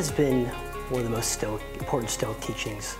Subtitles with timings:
[0.00, 0.46] has been
[0.88, 2.96] one of the most Stoic, important Stoic teachings?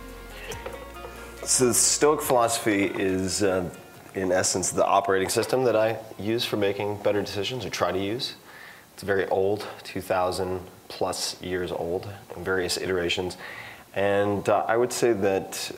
[1.43, 3.71] So, Stoic philosophy is, uh,
[4.15, 7.99] in essence, the operating system that I use for making better decisions or try to
[7.99, 8.35] use.
[8.93, 13.39] It's very old, 2,000 plus years old, in various iterations.
[13.95, 15.73] And uh, I would say that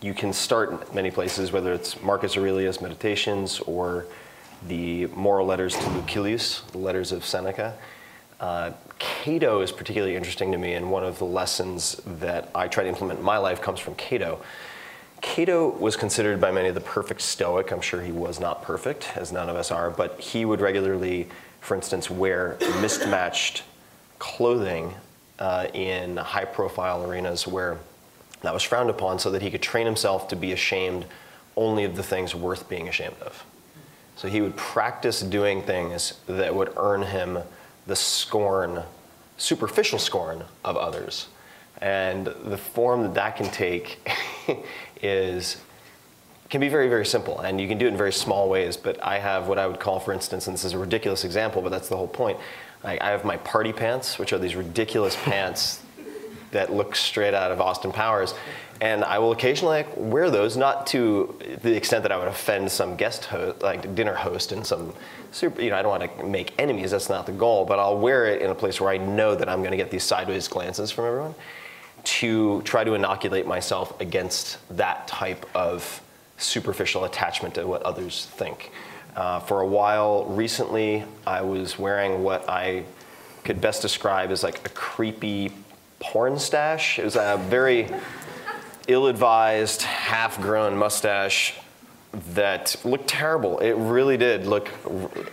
[0.00, 4.06] you can start in many places, whether it's Marcus Aurelius' Meditations or
[4.66, 7.74] the moral letters to Lucilius, the letters of Seneca.
[8.42, 8.72] Uh,
[9.02, 12.88] Cato is particularly interesting to me, and one of the lessons that I try to
[12.88, 14.40] implement in my life comes from Cato.
[15.20, 17.72] Cato was considered by many the perfect Stoic.
[17.72, 21.28] I'm sure he was not perfect, as none of us are, but he would regularly,
[21.60, 23.64] for instance, wear mismatched
[24.20, 24.94] clothing
[25.40, 27.78] uh, in high profile arenas where
[28.42, 31.06] that was frowned upon so that he could train himself to be ashamed
[31.56, 33.44] only of the things worth being ashamed of.
[34.14, 37.38] So he would practice doing things that would earn him
[37.86, 38.82] the scorn,
[39.36, 41.28] superficial scorn of others.
[41.80, 43.98] And the form that that can take
[45.02, 45.58] is
[46.48, 49.02] can be very very simple and you can do it in very small ways but
[49.02, 51.70] i have what i would call for instance and this is a ridiculous example but
[51.70, 52.38] that's the whole point
[52.84, 55.82] i, I have my party pants which are these ridiculous pants
[56.52, 58.34] that look straight out of Austin Powers.
[58.82, 62.68] And I will occasionally like, wear those, not to the extent that I would offend
[62.72, 64.92] some guest host, like dinner host and some
[65.30, 67.96] super, you know, I don't want to make enemies, that's not the goal, but I'll
[67.96, 70.48] wear it in a place where I know that I'm going to get these sideways
[70.48, 71.36] glances from everyone
[72.02, 76.02] to try to inoculate myself against that type of
[76.36, 78.72] superficial attachment to what others think.
[79.14, 82.82] Uh, for a while recently, I was wearing what I
[83.44, 85.52] could best describe as like a creepy
[86.00, 86.98] porn stash.
[86.98, 87.88] It was a very
[88.88, 91.54] ill-advised, half-grown mustache
[92.34, 93.58] that looked terrible.
[93.60, 94.70] It really did look.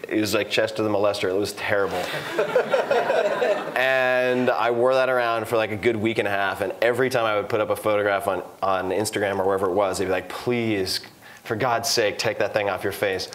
[0.08, 1.30] It was like Chester the Molester.
[1.30, 1.98] It was terrible.
[3.76, 6.62] and I wore that around for like a good week and a half.
[6.62, 9.74] And every time I would put up a photograph on on Instagram or wherever it
[9.74, 11.02] was, they'd be like, "Please,
[11.44, 13.30] for God's sake, take that thing off your face."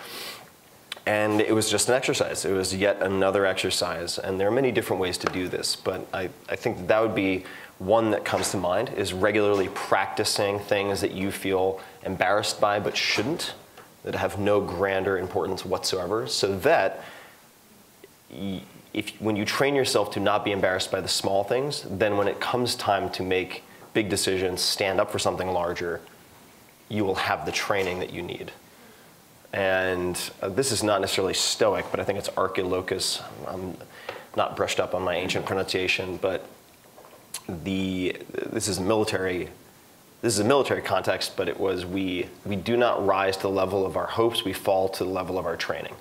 [1.07, 2.45] And it was just an exercise.
[2.45, 4.19] It was yet another exercise.
[4.19, 7.03] And there are many different ways to do this, but I, I think that, that
[7.03, 7.45] would be
[7.79, 12.97] one that comes to mind is regularly practicing things that you feel embarrassed by but
[12.97, 13.55] shouldn't,
[14.05, 17.05] that have no grander importance whatsoever, so that
[18.93, 22.29] if, when you train yourself to not be embarrassed by the small things, then when
[22.29, 26.01] it comes time to make big decisions, stand up for something larger,
[26.89, 28.53] you will have the training that you need.
[29.55, 33.23] And uh, this is not necessarily Stoic, but I think it's Archilochus.
[33.47, 33.77] I'm
[34.37, 36.45] not brushed up on my ancient pronunciation, but
[37.49, 38.17] the
[38.51, 39.49] this is military.
[40.23, 43.51] This is a military context, but it was we we do not rise to the
[43.51, 45.95] level of our hopes; we fall to the level of our training.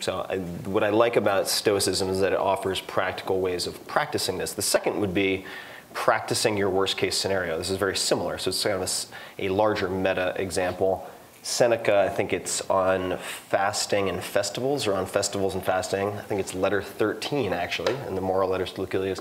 [0.00, 0.36] So, I,
[0.68, 4.52] what I like about Stoicism is that it offers practical ways of practicing this.
[4.52, 5.46] The second would be
[5.94, 7.56] practicing your worst case scenario.
[7.56, 8.36] This is very similar.
[8.36, 9.06] So, it's kind of
[9.38, 11.08] a, a larger meta example
[11.42, 16.08] Seneca, I think it's on fasting and festivals, or on festivals and fasting.
[16.08, 19.20] I think it's letter 13, actually, in the Moral Letters to Lucilius,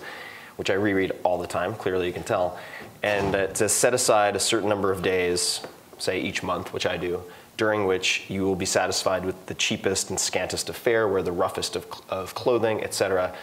[0.58, 2.58] which I reread all the time, clearly you can tell.
[3.04, 5.62] And uh, to set aside a certain number of days,
[6.00, 7.24] say each month, which I do,
[7.56, 11.32] during which you will be satisfied with the cheapest and scantest of fare, wear the
[11.32, 13.34] roughest of, of clothing, etc.,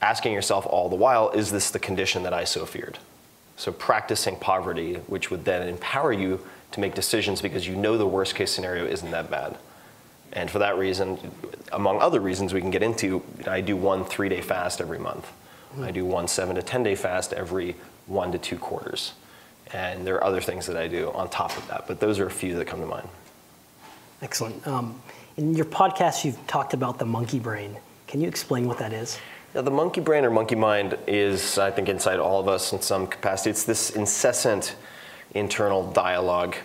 [0.00, 2.98] asking yourself all the while, is this the condition that I so feared?
[3.56, 8.06] So practicing poverty, which would then empower you to make decisions because you know the
[8.06, 9.56] worst case scenario isn't that bad.
[10.32, 11.18] And for that reason,
[11.72, 15.30] among other reasons we can get into, I do one three day fast every month.
[15.80, 17.76] I do one seven to 10 day fast every
[18.06, 19.12] one to two quarters.
[19.72, 22.26] And there are other things that I do on top of that, but those are
[22.26, 23.08] a few that come to mind.
[24.22, 24.66] Excellent.
[24.66, 25.00] Um,
[25.36, 27.76] in your podcast, you've talked about the monkey brain.
[28.06, 29.18] Can you explain what that is?
[29.54, 32.80] Yeah, the monkey brain or monkey mind is, I think, inside all of us in
[32.80, 33.50] some capacity.
[33.50, 34.76] It's this incessant
[35.34, 36.56] internal dialogue,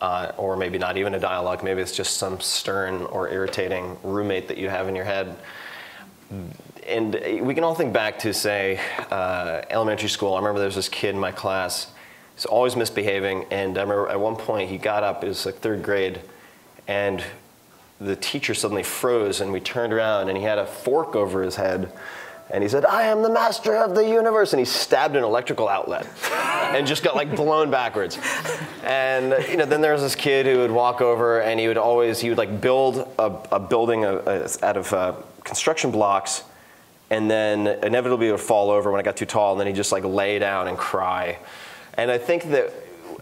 [0.00, 4.48] uh, or maybe not even a dialogue, maybe it's just some stern or irritating roommate
[4.48, 5.36] that you have in your head.
[6.86, 8.80] And we can all think back to, say,
[9.10, 10.34] uh, elementary school.
[10.34, 11.90] I remember there was this kid in my class,
[12.34, 15.56] he's always misbehaving, and I remember at one point he got up, it was like
[15.56, 16.20] third grade,
[16.86, 17.24] and
[18.00, 21.56] the teacher suddenly froze, and we turned around, and he had a fork over his
[21.56, 21.90] head
[22.54, 24.52] and he said, I am the master of the universe.
[24.52, 28.16] And he stabbed an electrical outlet and just got like blown backwards.
[28.84, 31.76] And you know, then there was this kid who would walk over and he would
[31.76, 36.44] always, he would like build a, a building out of uh, construction blocks
[37.10, 39.74] and then inevitably it would fall over when it got too tall and then he'd
[39.74, 41.36] just like lay down and cry.
[41.94, 42.72] And I think that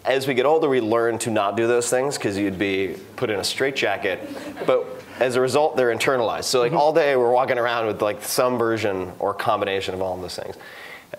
[0.05, 3.31] as we get older, we learn to not do those things because you'd be put
[3.31, 4.29] in a straitjacket.
[4.67, 4.85] But
[5.19, 6.45] as a result, they're internalized.
[6.45, 6.79] So like mm-hmm.
[6.79, 10.35] all day we're walking around with like some version or combination of all of those
[10.35, 10.55] things.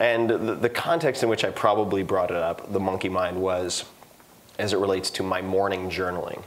[0.01, 3.85] And the, the context in which I probably brought it up, the monkey mind, was
[4.59, 6.43] as it relates to my morning journaling.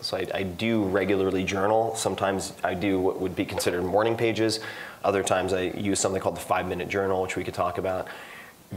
[0.00, 1.94] So I, I, do regularly journal.
[1.94, 4.58] Sometimes I do what would be considered morning pages.
[5.04, 8.08] Other times I use something called the five minute journal, which we could talk about.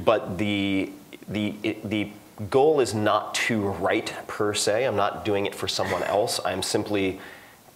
[0.03, 0.91] But the,
[1.27, 2.11] the, it, the
[2.49, 4.83] goal is not to write per se.
[4.85, 6.39] I'm not doing it for someone else.
[6.45, 7.19] I'm simply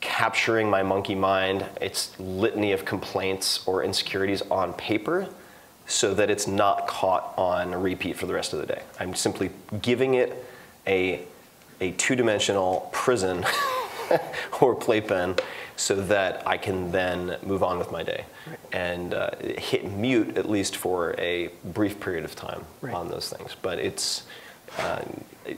[0.02, 5.28] capturing my monkey mind, its litany of complaints or insecurities on paper
[5.88, 8.82] so that it's not caught on repeat for the rest of the day.
[9.00, 9.50] I'm simply
[9.82, 10.46] giving it
[10.86, 11.22] a,
[11.82, 13.46] a two dimensional prison
[14.62, 15.36] or playpen
[15.76, 18.60] so that I can then move on with my day right.
[18.72, 22.94] and uh, hit mute at least for a brief period of time right.
[22.94, 23.56] on those things.
[23.62, 24.24] But it's,
[24.78, 25.02] uh,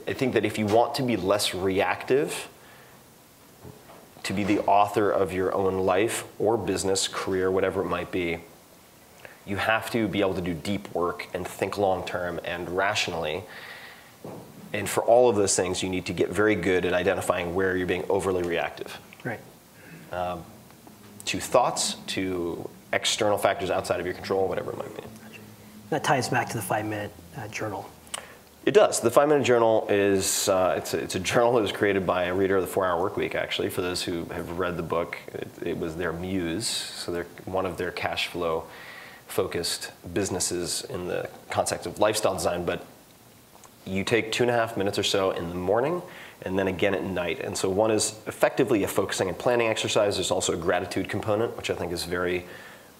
[0.08, 2.48] I think that if you want to be less reactive,
[4.24, 8.40] to be the author of your own life or business, career, whatever it might be,
[9.46, 13.44] you have to be able to do deep work and think long term and rationally.
[14.74, 17.76] And for all of those things, you need to get very good at identifying where
[17.76, 18.98] you're being overly reactive.
[19.24, 19.40] Right.
[20.12, 20.44] Um,
[21.26, 25.04] to thoughts, to external factors outside of your control, whatever it might be.
[25.90, 27.90] That ties back to the five minute uh, journal.
[28.64, 29.00] It does.
[29.00, 32.26] The Five Minute Journal is uh, it's, a, it's a journal that was created by
[32.26, 33.34] a reader of the Four Hour Work Week.
[33.34, 36.68] Actually, for those who have read the book, it, it was their muse.
[36.68, 38.66] So they're one of their cash flow
[39.26, 42.64] focused businesses in the context of lifestyle design.
[42.64, 42.86] But
[43.84, 46.04] you take two and a half minutes or so in the morning,
[46.44, 47.40] and then again at night.
[47.40, 50.18] And so one is effectively a focusing and planning exercise.
[50.18, 52.46] There's also a gratitude component, which I think is very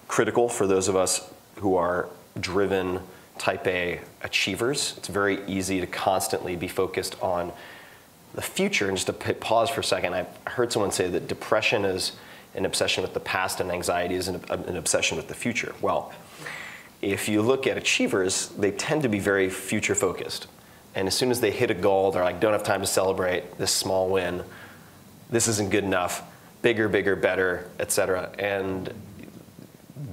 [0.08, 2.08] critical for those of us who are
[2.40, 2.98] driven
[3.42, 4.94] type A achievers.
[4.98, 7.52] It's very easy to constantly be focused on
[8.36, 8.86] the future.
[8.86, 12.12] And just to pause for a second, I heard someone say that depression is
[12.54, 15.74] an obsession with the past and anxiety is an, an obsession with the future.
[15.80, 16.12] Well,
[17.00, 20.46] if you look at achievers, they tend to be very future focused.
[20.94, 23.58] And as soon as they hit a goal, they're like, don't have time to celebrate
[23.58, 24.44] this small win.
[25.30, 26.22] This isn't good enough.
[26.60, 28.30] Bigger, bigger, better, etc.
[28.38, 28.94] And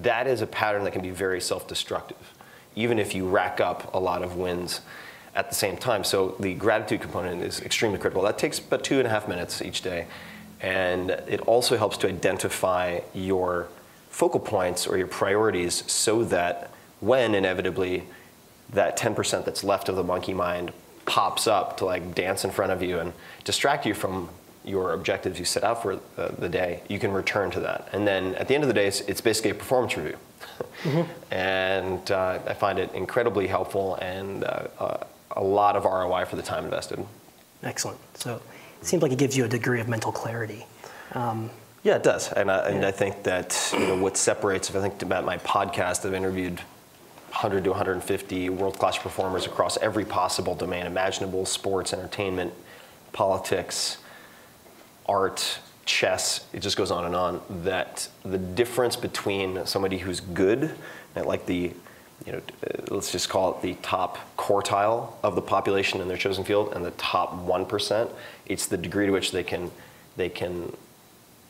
[0.02, 2.18] that is a pattern that can be very self destructive
[2.76, 4.82] even if you rack up a lot of wins
[5.36, 6.04] at the same time.
[6.04, 8.24] So the gratitude component is extremely critical.
[8.24, 10.08] That takes about two and a half minutes each day.
[10.62, 13.68] And it also helps to identify your
[14.10, 18.04] focal points or your priorities so that when inevitably
[18.72, 20.74] that 10% that's left of the monkey mind
[21.06, 23.14] pops up to like dance in front of you and
[23.44, 24.30] distract you from
[24.66, 27.88] your objectives you set out for the, day, you can return to that.
[27.94, 30.18] And then at the end of the day, it's, it's basically a performance review.
[30.84, 31.34] Mm-hmm.
[31.34, 34.98] and uh, I find it incredibly helpful and uh, uh,
[35.32, 37.06] a lot of ROI for the time invested.
[37.64, 38.00] Excellent.
[38.18, 38.42] So
[38.80, 40.66] it seems like it gives you a degree of mental clarity.
[41.14, 41.50] Um,
[41.84, 42.32] yeah, it does.
[42.32, 42.88] And, I, and yeah.
[42.88, 46.60] I think that you know, what separates, if I think about my podcast, I've interviewed
[47.30, 52.54] 100 to 150 world-class performers across every possible domain imaginable, sports, entertainment,
[53.12, 53.98] politics,
[55.06, 55.60] art,
[55.90, 60.72] chess, it just goes on and on, that the difference between somebody who's good
[61.16, 61.74] at like the,
[62.26, 66.16] you know, uh, let's just call it the top quartile of the population in their
[66.16, 68.12] chosen field and the top 1%,
[68.46, 69.72] it's the degree to which they can,
[70.16, 70.72] they can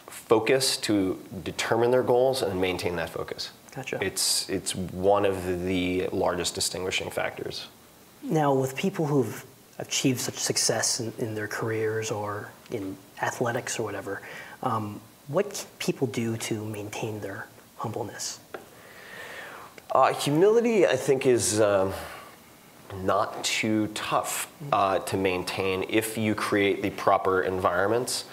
[0.07, 3.51] focus to determine their goals and maintain that focus.
[3.75, 3.99] Gotcha.
[4.01, 7.67] It's, it's one of the largest distinguishing factors.
[8.23, 9.45] Now, with people who've
[9.79, 14.21] achieved such success in, in their careers or in athletics or whatever,
[14.63, 17.47] um, what can people do to maintain their
[17.77, 18.39] humbleness?
[19.91, 21.93] Uh, humility, I think, is um,
[23.03, 28.25] not too tough uh, to maintain if you create the proper environments.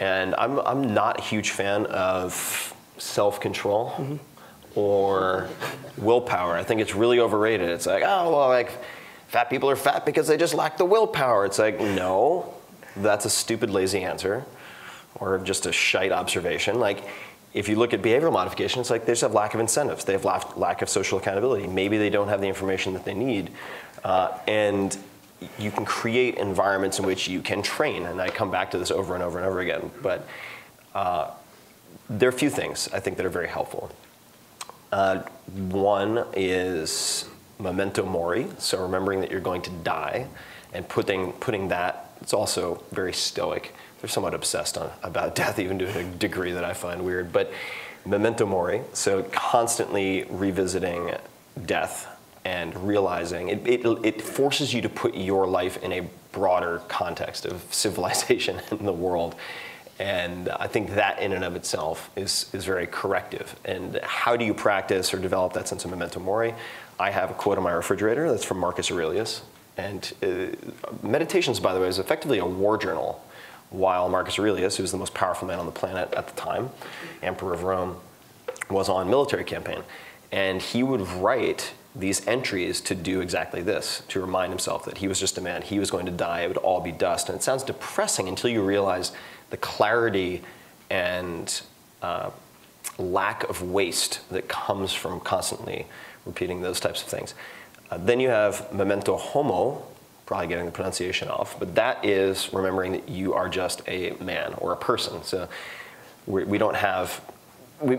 [0.00, 4.16] And I'm, I'm not a huge fan of self control mm-hmm.
[4.74, 5.48] or
[5.96, 6.54] willpower.
[6.54, 7.68] I think it's really overrated.
[7.68, 8.72] It's like, oh, well, like,
[9.28, 11.46] fat people are fat because they just lack the willpower.
[11.46, 12.54] It's like, no,
[12.96, 14.44] that's a stupid, lazy answer
[15.16, 16.78] or just a shite observation.
[16.78, 17.04] Like,
[17.54, 20.04] if you look at behavioral modification, it's like they just have lack of incentives.
[20.04, 21.66] They have lack, lack of social accountability.
[21.66, 23.50] Maybe they don't have the information that they need.
[24.04, 24.96] Uh, and
[25.58, 28.04] you can create environments in which you can train.
[28.04, 29.90] And I come back to this over and over and over again.
[30.02, 30.26] But
[30.94, 31.30] uh,
[32.10, 33.90] there are a few things I think that are very helpful.
[34.92, 35.22] Uh,
[35.70, 40.26] one is memento mori, so remembering that you're going to die
[40.72, 43.74] and putting, putting that, it's also very stoic.
[44.00, 47.32] They're somewhat obsessed on, about death, even to a degree that I find weird.
[47.32, 47.52] But
[48.04, 51.12] memento mori, so constantly revisiting
[51.64, 52.06] death
[52.44, 57.46] and realizing it, it, it forces you to put your life in a broader context
[57.46, 59.34] of civilization in the world
[59.98, 63.56] And I think that in and of itself is, is very corrective.
[63.64, 66.54] And how do you practice or develop that sense of memento mori?
[66.98, 69.42] I have a quote on my refrigerator that's from Marcus Aurelius.
[69.76, 70.46] And uh,
[71.02, 73.22] Meditations, by the way, is effectively a war journal.
[73.70, 76.70] While Marcus Aurelius, who was the most powerful man on the planet at the time,
[77.20, 77.96] Emperor of Rome,
[78.70, 79.82] was on military campaign.
[80.30, 85.08] And he would write these entries to do exactly this, to remind himself that he
[85.08, 87.28] was just a man, he was going to die, it would all be dust.
[87.28, 89.12] And it sounds depressing until you realize
[89.50, 90.42] the clarity
[90.90, 91.60] and
[92.02, 92.30] uh,
[92.98, 95.86] lack of waste that comes from constantly
[96.24, 97.34] repeating those types of things.
[97.90, 99.84] Uh, then you have memento homo,
[100.24, 104.54] probably getting the pronunciation off, but that is remembering that you are just a man
[104.58, 105.22] or a person.
[105.22, 105.48] So
[106.26, 107.20] we, we don't have,
[107.80, 107.98] we,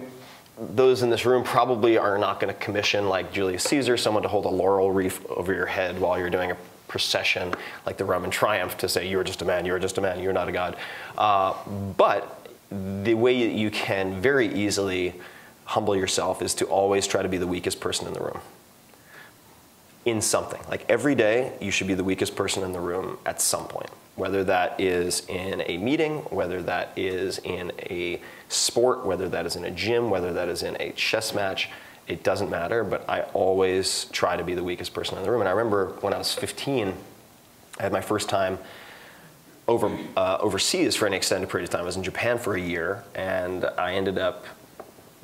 [0.60, 4.30] those in this room probably are not going to commission like Julius Caesar, someone to
[4.30, 6.58] hold a laurel wreath over your head while you're doing a
[6.90, 7.54] procession
[7.86, 10.34] like the Roman triumph to say you're just a man, you're just a man, you're
[10.34, 10.76] not a god.
[11.18, 11.54] Uh,
[11.96, 12.50] but
[13.04, 15.16] the way that you can very easily
[15.64, 18.40] humble yourself is to always try to be the weakest person in the room
[20.08, 20.62] in something.
[20.70, 23.90] Like every day, you should be the weakest person in the room at some point,
[24.16, 29.58] whether that is in a meeting, whether that is in a sport, whether that is
[29.58, 31.70] in a gym, whether that is in a chess match.
[32.08, 35.42] It doesn't matter, but I always try to be the weakest person in the room.
[35.42, 36.94] And I remember when I was 15,
[37.78, 38.60] I had my first time
[39.68, 41.82] over, uh, overseas for an extended period of time.
[41.82, 44.46] I was in Japan for a year, and I ended up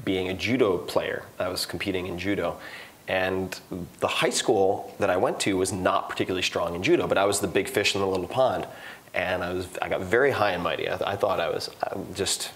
[0.04, 1.24] being a judo player.
[1.40, 2.58] I was competing in judo.
[3.08, 3.60] And
[4.00, 7.26] the high school that I went to was not particularly strong in judo, but I
[7.26, 8.66] was the big fish in the little pond.
[9.14, 10.88] And I, was, I got very high and mighty.
[10.88, 11.70] I, th- I thought I was
[12.16, 12.52] just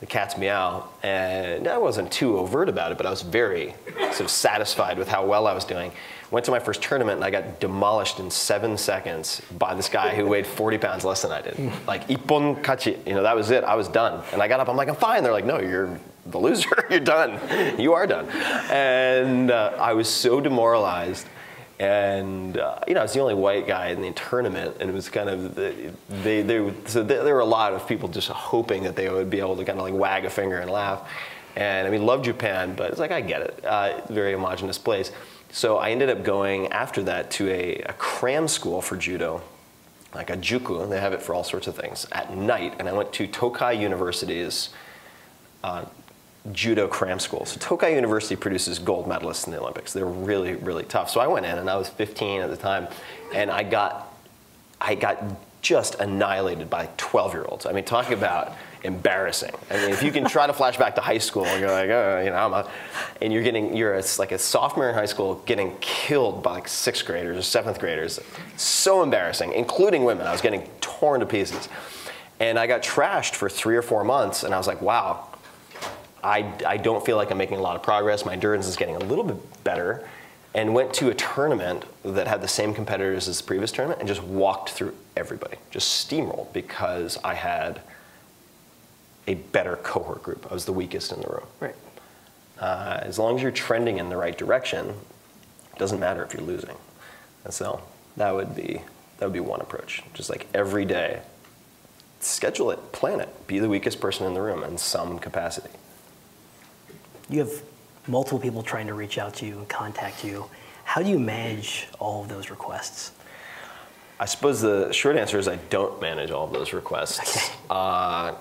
[0.00, 0.88] the cat's meow.
[1.02, 5.08] And I wasn't too overt about it, but I was very sort of satisfied with
[5.08, 5.92] how well I was doing.
[6.30, 10.14] Went to my first tournament and I got demolished in seven seconds by this guy
[10.14, 11.58] who weighed 40 pounds less than I did.
[11.86, 13.04] Like, ippon kachi.
[13.06, 13.64] You know, that was it.
[13.64, 14.22] I was done.
[14.32, 15.22] And I got up, I'm like, I'm fine.
[15.22, 15.98] They're like, no, you're
[16.30, 16.86] the loser.
[16.90, 17.38] You're done.
[17.80, 18.28] You are done.
[18.70, 21.26] And uh, I was so demoralized.
[21.78, 24.92] And uh, you know, I was the only white guy in the tournament, and it
[24.92, 28.82] was kind of they, they, they so there were a lot of people just hoping
[28.82, 31.08] that they would be able to kind of like wag a finger and laugh.
[31.54, 33.64] And I mean, love Japan, but it's like I get it.
[33.64, 35.12] Uh, very homogenous place.
[35.50, 39.40] So I ended up going after that to a, a cram school for judo,
[40.14, 42.74] like a juku, and they have it for all sorts of things at night.
[42.78, 44.70] And I went to Tokai University's
[45.64, 45.84] uh,
[46.52, 47.44] judo cram school.
[47.46, 49.92] So Tokai University produces gold medalists in the Olympics.
[49.92, 51.10] They're really, really tough.
[51.10, 52.88] So I went in, and I was 15 at the time,
[53.34, 54.14] and I got,
[54.80, 55.22] I got
[55.62, 57.66] just annihilated by 12-year-olds.
[57.66, 59.52] I mean, talk about embarrassing.
[59.70, 61.90] I mean, if you can try to flash back to high school, and you're like,
[61.90, 62.70] oh, you know, I'm a,
[63.20, 66.68] and you're getting, you're a, like a sophomore in high school getting killed by like
[66.68, 68.20] sixth graders or seventh graders.
[68.56, 70.26] So embarrassing, including women.
[70.26, 71.68] I was getting torn to pieces.
[72.40, 75.26] And I got trashed for three or four months, and I was like, wow,
[76.22, 78.24] I, I don't feel like I'm making a lot of progress.
[78.24, 80.06] My endurance is getting a little bit better.
[80.54, 84.08] And went to a tournament that had the same competitors as the previous tournament and
[84.08, 87.80] just walked through everybody, just steamrolled because I had
[89.26, 90.46] a better cohort group.
[90.50, 91.46] I was the weakest in the room.
[91.60, 91.74] Right.
[92.58, 96.42] Uh, as long as you're trending in the right direction, it doesn't matter if you're
[96.42, 96.76] losing.
[97.44, 97.82] And so
[98.16, 98.80] that would be
[99.18, 100.02] that would be one approach.
[100.14, 101.20] Just like every day,
[102.20, 105.70] schedule it, plan it, be the weakest person in the room in some capacity.
[107.28, 107.62] You have
[108.06, 110.46] multiple people trying to reach out to you and contact you.
[110.84, 113.12] How do you manage all of those requests?
[114.20, 117.20] I suppose the short answer is I don't manage all of those requests.
[117.20, 117.54] Okay.
[117.70, 118.34] Uh,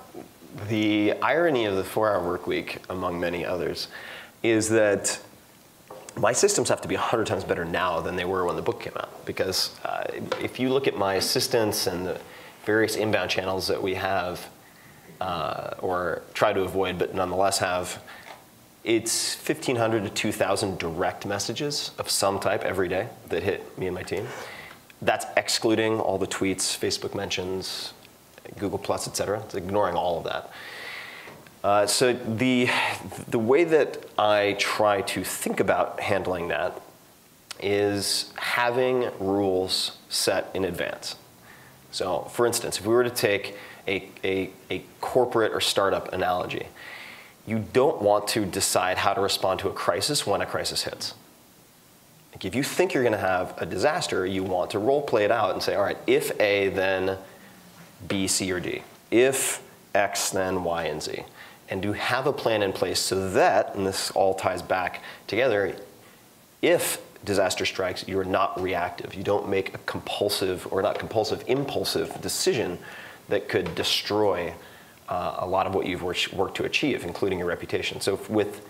[0.69, 3.89] the irony of the four hour work week, among many others,
[4.41, 5.19] is that
[6.15, 8.81] my systems have to be 100 times better now than they were when the book
[8.81, 9.25] came out.
[9.25, 10.05] Because uh,
[10.41, 12.19] if you look at my assistants and the
[12.65, 14.49] various inbound channels that we have,
[15.21, 18.01] uh, or try to avoid, but nonetheless have,
[18.83, 23.95] it's 1,500 to 2,000 direct messages of some type every day that hit me and
[23.95, 24.27] my team.
[25.01, 27.93] That's excluding all the tweets, Facebook mentions,
[28.57, 29.39] Google Plus, et cetera.
[29.41, 30.51] It's ignoring all of that.
[31.63, 32.69] Uh, so the,
[33.27, 36.81] the way that I try to think about handling that
[37.59, 41.15] is having rules set in advance.
[41.91, 43.57] So for instance, if we were to take
[43.87, 46.67] a, a, a corporate or startup analogy,
[47.47, 51.15] you don't want to decide how to respond to a crisis when a crisis hits.
[52.33, 55.23] Like if you think you're going to have a disaster, you want to role play
[55.23, 57.17] it out and say, all right, if A, then
[58.07, 58.83] B, C, or D.
[59.09, 59.63] If
[59.95, 61.23] X, then Y and Z.
[61.69, 65.75] And do have a plan in place so that, and this all ties back together,
[66.61, 69.15] if disaster strikes, you're not reactive.
[69.15, 72.77] You don't make a compulsive, or not compulsive, impulsive decision
[73.29, 74.53] that could destroy
[75.09, 78.01] uh, a lot of what you've worked, to achieve, including your reputation.
[78.01, 78.65] So with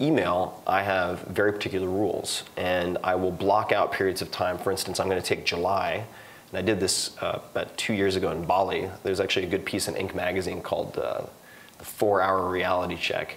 [0.00, 4.58] email, I have very particular rules, and I will block out periods of time.
[4.58, 6.04] For instance, I'm going to take July,
[6.50, 8.88] and I did this uh, about two years ago in Bali.
[9.02, 10.14] There's actually a good piece in Inc.
[10.14, 11.22] magazine called uh,
[11.78, 13.36] "The Four Hour Reality Check."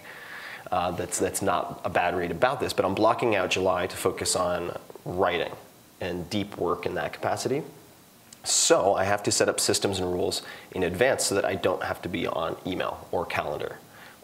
[0.72, 3.96] Uh, that's that's not a bad read about this, but I'm blocking out July to
[3.96, 5.52] focus on writing
[6.02, 7.64] and deep work in that capacity.
[8.46, 11.84] So I have to set up systems and rules in advance so that I don't
[11.84, 13.78] have to be on email or calendar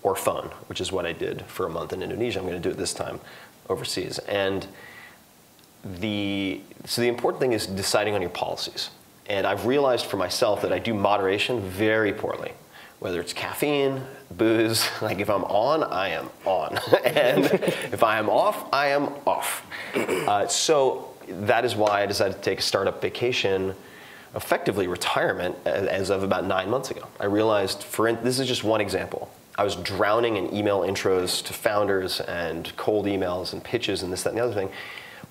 [0.03, 2.39] or phone, which is what I did for a month in Indonesia.
[2.39, 3.19] I'm going to do it this time
[3.69, 4.19] overseas.
[4.19, 4.67] And
[5.83, 8.89] the so the important thing is deciding on your policies.
[9.27, 12.51] And I've realized for myself that I do moderation very poorly.
[12.99, 16.77] Whether it's caffeine, booze, like if I'm on, I am on.
[17.05, 19.65] and if I am off, I am off.
[19.95, 23.75] Uh, so that is why I decided to take a startup vacation
[24.35, 27.07] effectively retirement as of about nine months ago.
[27.19, 29.31] I realized, for this is just one example.
[29.57, 34.23] I was drowning in email intros to founders and cold emails and pitches and this,
[34.23, 34.69] that, and the other thing.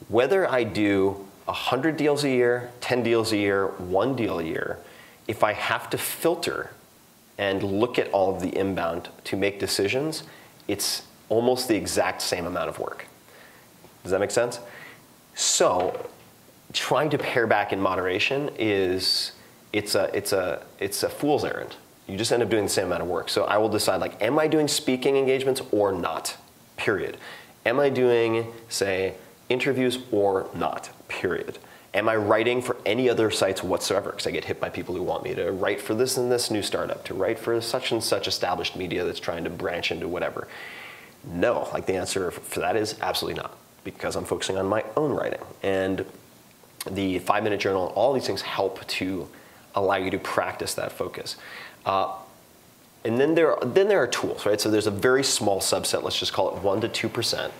[0.09, 4.79] Whether I do 100 deals a year, 10 deals a year, one deal a year,
[5.27, 6.71] if I have to filter
[7.39, 10.25] and look at all of the inbound to make decisions,
[10.69, 13.07] it's almost the exact same amount of work.
[14.03, 14.61] Does that make sense?
[15.35, 16.10] So,
[16.73, 19.33] trying to pare back in moderation is
[19.73, 21.77] it's a it's a it's a fool's errand
[22.11, 23.29] you just end up doing the same amount of work.
[23.29, 26.37] So I will decide like, am I doing speaking engagements or not?
[26.77, 27.17] Period.
[27.65, 29.15] Am I doing, say,
[29.49, 30.91] interviews or not?
[31.09, 31.59] Period.
[31.93, 34.11] Am I writing for any other sites whatsoever?
[34.11, 36.51] Because I get hit by people who want me to write for this and this
[36.51, 40.09] new startup, to write for such and such established media that's trying to branch into
[40.09, 40.49] whatever.
[41.25, 45.13] No, like the answer for that is absolutely not, because I'm focusing on my own
[45.13, 45.43] writing.
[45.63, 46.07] And
[46.87, 49.29] the five minute journal, all these things help to
[49.75, 51.37] allow you to practice that focus.
[51.87, 52.13] Uh,
[53.05, 54.61] and then there, are, then there are tools, right?
[54.61, 57.51] So there's a very small subset, let's just call it 1% to 2%,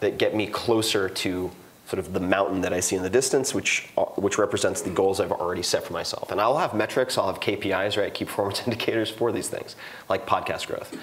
[0.00, 1.50] that get me closer to
[1.86, 4.90] sort of the mountain that I see in the distance, which, uh, which represents the
[4.90, 6.32] goals I've already set for myself.
[6.32, 8.12] And I'll have metrics, I'll have KPIs, right?
[8.12, 9.76] Key performance indicators for these things,
[10.08, 10.96] like podcast growth.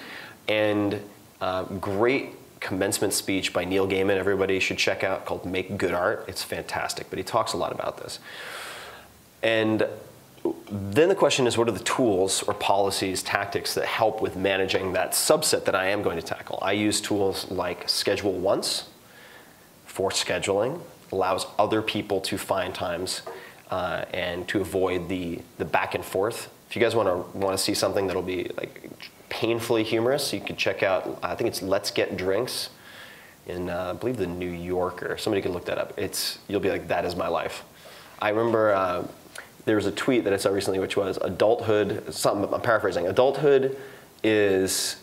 [0.47, 1.01] And
[1.39, 6.25] uh, great commencement speech by Neil Gaiman, everybody should check out, called Make Good Art.
[6.27, 8.19] It's fantastic, but he talks a lot about this.
[9.41, 9.87] And
[10.71, 14.93] then the question is what are the tools or policies, tactics that help with managing
[14.93, 16.59] that subset that I am going to tackle?
[16.61, 18.89] I use tools like Schedule Once
[19.85, 20.79] for scheduling,
[21.11, 23.21] allows other people to find times
[23.71, 26.49] uh, and to avoid the, the back and forth.
[26.69, 28.91] If you guys want to want to see something that'll be like
[29.29, 31.19] painfully humorous, you could check out.
[31.23, 32.69] I think it's Let's Get Drinks
[33.49, 35.17] in uh, I believe the New Yorker.
[35.17, 35.93] Somebody could look that up.
[35.97, 37.63] It's you'll be like that is my life.
[38.19, 39.07] I remember uh,
[39.65, 42.13] there was a tweet that I saw recently, which was adulthood.
[42.13, 43.07] Something I'm paraphrasing.
[43.07, 43.77] Adulthood
[44.23, 44.97] is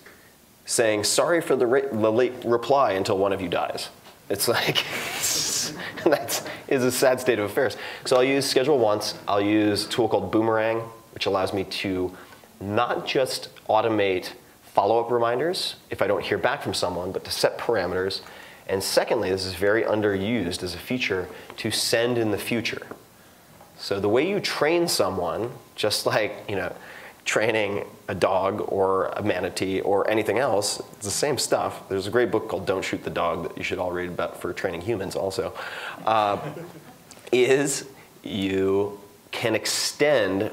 [0.64, 3.88] saying sorry for the, the late reply until one of you dies.
[4.28, 4.84] It's like
[6.04, 7.76] that is a sad state of affairs.
[8.04, 9.14] So I'll use schedule once.
[9.26, 10.80] I'll use a tool called Boomerang,
[11.14, 12.16] which allows me to
[12.60, 17.58] not just automate follow-up reminders if I don't hear back from someone, but to set
[17.58, 18.20] parameters.
[18.68, 22.86] And secondly, this is very underused as a feature to send in the future.
[23.78, 26.74] So the way you train someone, just like, you know,
[27.24, 31.88] training a dog or a manatee or anything else, it's the same stuff.
[31.88, 34.40] There's a great book called Don't Shoot the Dog that you should all read about
[34.40, 35.52] for training humans also.
[36.04, 36.38] Uh,
[37.32, 37.86] is
[38.22, 38.98] you
[39.32, 40.50] can extend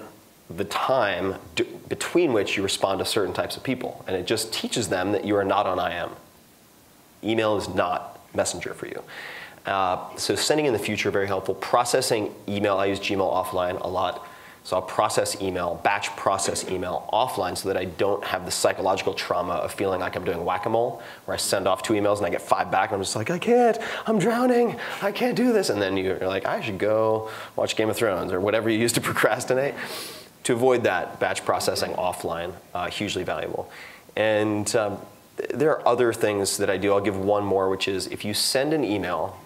[0.50, 1.36] the time
[1.90, 4.04] between which you respond to certain types of people.
[4.08, 6.10] And it just teaches them that you are not on IM.
[7.24, 9.02] Email is not messenger for you.
[9.66, 11.56] Uh, so sending in the future, very helpful.
[11.56, 14.28] Processing email, I use Gmail offline a lot.
[14.66, 19.14] So I'll process email, batch process email offline so that I don't have the psychological
[19.14, 22.30] trauma of feeling like I'm doing whack-a-mole, where I send off two emails and I
[22.30, 25.70] get five back and I'm just like, I can't, I'm drowning, I can't do this.
[25.70, 28.94] And then you're like, I should go watch Game of Thrones or whatever you use
[28.94, 29.74] to procrastinate.
[30.44, 33.72] To avoid that, batch processing offline, uh, hugely valuable.
[34.16, 35.00] And um,
[35.54, 36.92] there are other things that I do.
[36.94, 39.40] I'll give one more, which is if you send an email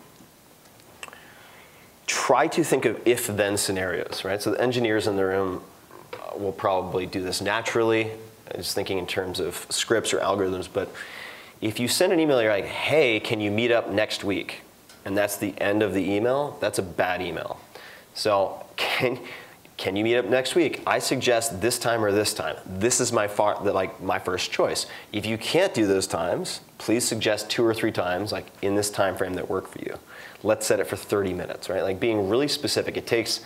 [2.08, 4.42] try to think of if then scenarios, right?
[4.42, 5.62] So the engineers in the room
[6.14, 8.12] uh, will probably do this naturally,
[8.50, 10.70] i just thinking in terms of scripts or algorithms.
[10.72, 10.90] But
[11.60, 14.62] if you send an email, you're like, hey, can you meet up next week?
[15.04, 17.60] And that's the end of the email, that's a bad email.
[18.14, 19.20] So, can,
[19.78, 20.82] can you meet up next week?
[20.88, 22.58] I suggest this time or this time.
[22.66, 24.88] This is my far, like my first choice.
[25.14, 28.90] If you can't do those times, please suggest two or three times, like in this
[28.90, 29.98] time frame that work for you
[30.44, 31.84] let's set it for 30 minutes, right?
[31.84, 32.98] Like being really specific.
[32.98, 33.42] It takes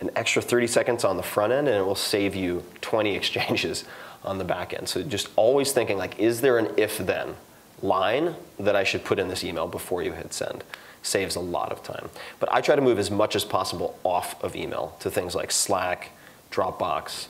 [0.00, 3.84] an extra 30 seconds on the front end and it will save you 20 exchanges
[4.24, 4.88] on the back end.
[4.88, 7.34] So just always thinking like, is there an if then
[7.82, 10.64] line that I should put in this email before you hit send?
[11.06, 12.08] Saves a lot of time.
[12.40, 15.52] But I try to move as much as possible off of email to things like
[15.52, 16.10] Slack,
[16.50, 17.28] Dropbox,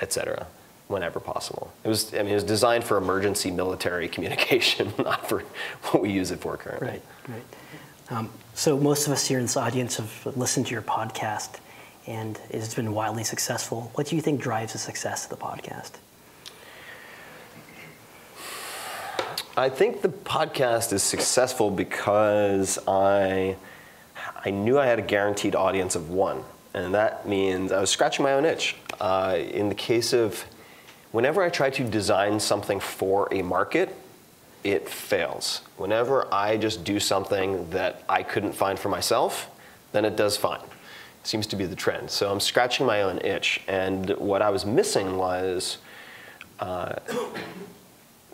[0.00, 0.46] etc.
[0.86, 1.70] Whenever possible.
[1.84, 5.40] It was, I mean, it was designed for emergency military communication, not for
[5.90, 6.88] what we use it for currently.
[6.88, 8.18] Right, right.
[8.18, 11.58] Um, so most of us here in this audience have listened to your podcast,
[12.06, 13.90] and it's been wildly successful.
[13.94, 15.92] What do you think drives the success of the podcast?
[19.58, 23.56] I think the podcast is successful because I
[24.44, 26.44] I knew I had a guaranteed audience of one,
[26.74, 28.76] and that means I was scratching my own itch.
[29.00, 30.44] Uh, in the case of
[31.10, 33.96] whenever I try to design something for a market,
[34.62, 35.62] it fails.
[35.76, 39.50] Whenever I just do something that I couldn't find for myself,
[39.90, 40.60] then it does fine.
[40.60, 42.12] It seems to be the trend.
[42.12, 45.78] So I'm scratching my own itch, and what I was missing was.
[46.60, 46.94] Uh,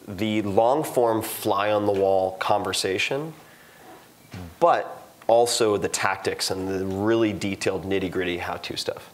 [0.07, 3.33] the long form fly on the wall conversation,
[4.61, 9.11] but also the tactics and the really detailed nitty gritty how to stuff.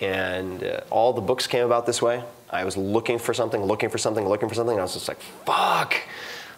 [0.00, 2.24] And uh, all the books came about this way.
[2.50, 5.20] I was looking for something, looking for something, looking for something, I was just like,
[5.20, 5.94] fuck,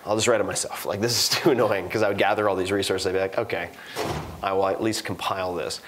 [0.07, 0.87] I'll just write it myself.
[0.87, 3.07] Like, this is too annoying because I would gather all these resources.
[3.07, 3.71] I'd be like, okay,
[4.43, 5.81] I will at least compile this.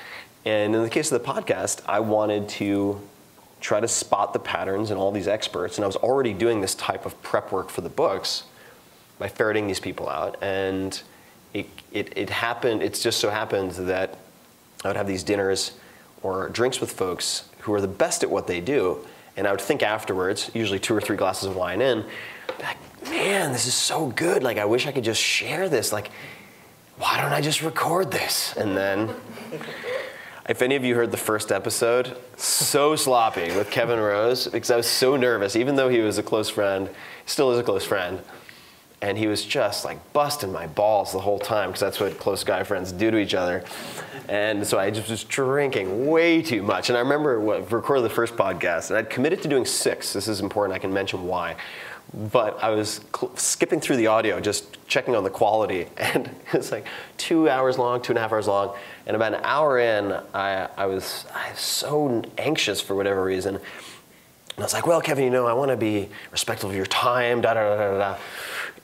[0.44, 3.00] And in the case of the podcast, I wanted to
[3.60, 5.78] try to spot the patterns in all these experts.
[5.78, 8.44] And I was already doing this type of prep work for the books
[9.18, 10.36] by ferreting these people out.
[10.42, 11.00] And
[11.54, 14.18] it, it, it happened, it just so happened that
[14.84, 15.72] I would have these dinners
[16.22, 18.98] or drinks with folks who are the best at what they do.
[19.36, 22.04] And I would think afterwards, usually two or three glasses of wine in,
[22.60, 22.78] like,
[23.10, 24.42] man, this is so good.
[24.42, 25.92] Like, I wish I could just share this.
[25.92, 26.10] Like,
[26.98, 28.56] why don't I just record this?
[28.56, 29.14] And then
[30.48, 34.76] if any of you heard the first episode, so sloppy with Kevin Rose because I
[34.76, 36.88] was so nervous, even though he was a close friend,
[37.24, 38.20] still is a close friend.
[39.02, 42.44] And he was just like busting my balls the whole time because that's what close
[42.44, 43.64] guy friends do to each other.
[44.28, 46.88] And so I just was drinking way too much.
[46.88, 50.12] And I remember what, recorded the first podcast, and I'd committed to doing six.
[50.12, 50.74] This is important.
[50.74, 51.56] I can mention why
[52.14, 53.00] but I was
[53.34, 58.00] skipping through the audio, just checking on the quality, and it's like two hours long,
[58.00, 58.76] two and a half hours long.
[59.06, 63.56] And about an hour in, I, I, was, I was so anxious for whatever reason.
[63.56, 63.64] And
[64.58, 67.40] I was like, well, Kevin, you know, I want to be respectful of your time,
[67.40, 68.18] da da da da da.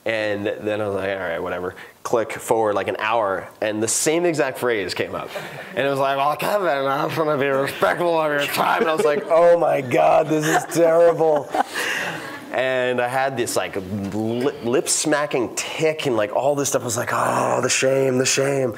[0.05, 1.75] And then I was like, all right, whatever.
[2.03, 5.29] Click forward like an hour, and the same exact phrase came up.
[5.69, 8.81] And it was like, well, Kevin, I am want to be respectful of your time.
[8.81, 11.49] And I was like, oh my God, this is terrible
[12.53, 13.75] and I had this like
[14.13, 16.83] lip smacking tick and like all this stuff.
[16.83, 18.75] I was like, oh, the shame, the shame.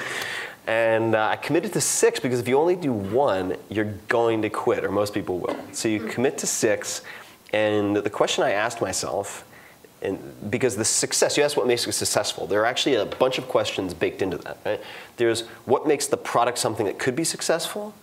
[0.65, 4.49] And uh, I committed to six because if you only do one, you're going to
[4.49, 5.57] quit, or most people will.
[5.73, 7.01] So you commit to six,
[7.53, 9.45] and the question I asked myself,
[10.01, 12.47] and because the success, you ask what makes it successful.
[12.47, 14.57] There are actually a bunch of questions baked into that.
[14.65, 14.81] Right?
[15.17, 17.93] There's what makes the product something that could be successful.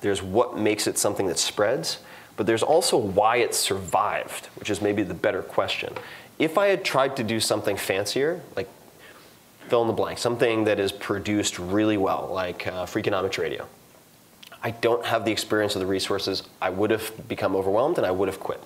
[0.00, 1.98] There's what makes it something that spreads
[2.40, 5.92] but there's also why it survived, which is maybe the better question.
[6.38, 8.66] If I had tried to do something fancier, like
[9.68, 13.66] fill in the blank, something that is produced really well, like uh, Freakonomics Radio,
[14.62, 16.44] I don't have the experience or the resources.
[16.62, 18.64] I would have become overwhelmed and I would have quit.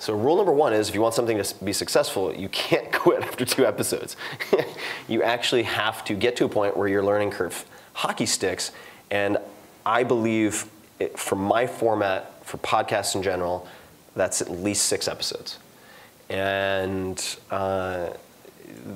[0.00, 3.22] So rule number one is if you want something to be successful, you can't quit
[3.22, 4.16] after two episodes.
[5.06, 8.72] you actually have to get to a point where your learning curve hockey sticks.
[9.08, 9.38] And
[9.86, 10.64] I believe
[10.98, 13.68] it, from my format for podcasts in general,
[14.16, 15.58] that's at least six episodes.
[16.30, 18.10] And uh,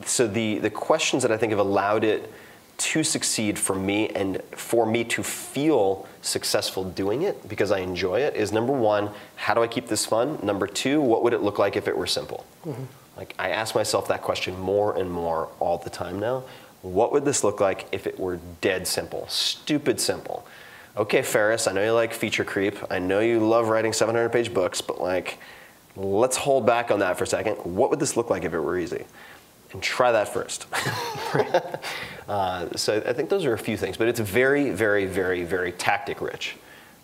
[0.05, 2.33] so the, the questions that I think have allowed it
[2.79, 8.21] to succeed for me and for me to feel successful doing it because I enjoy
[8.21, 10.39] it is number one, how do I keep this fun?
[10.43, 12.47] Number two, what would it look like if it were simple?
[12.65, 12.85] Mm-hmm.
[13.19, 16.45] Like I ask myself that question more and more all the time now.
[16.81, 20.47] What would this look like if it were dead simple, stupid simple?
[20.95, 22.77] Okay, Ferriss, I know you like feature creep.
[22.91, 25.39] I know you love writing 700 page books, but like,
[25.97, 27.55] let's hold back on that for a second.
[27.57, 29.05] What would this look like if it were easy?
[29.73, 30.67] And try that first.
[32.29, 35.73] uh, so I think those are a few things, but it's very, very, very, very
[35.73, 36.57] tactic rich.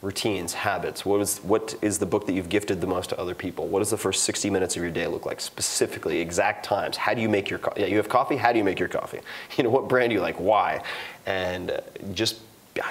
[0.02, 1.04] Routines, habits.
[1.06, 3.66] What is, what is the book that you've gifted the most to other people?
[3.66, 5.40] What does the first 60 minutes of your day look like?
[5.40, 6.96] Specifically, exact times.
[6.96, 7.80] How do you make your coffee?
[7.80, 8.36] Yeah, you have coffee.
[8.36, 9.20] How do you make your coffee?
[9.56, 10.36] You know, what brand do you like?
[10.36, 10.82] Why?
[11.26, 11.80] And
[12.12, 12.36] just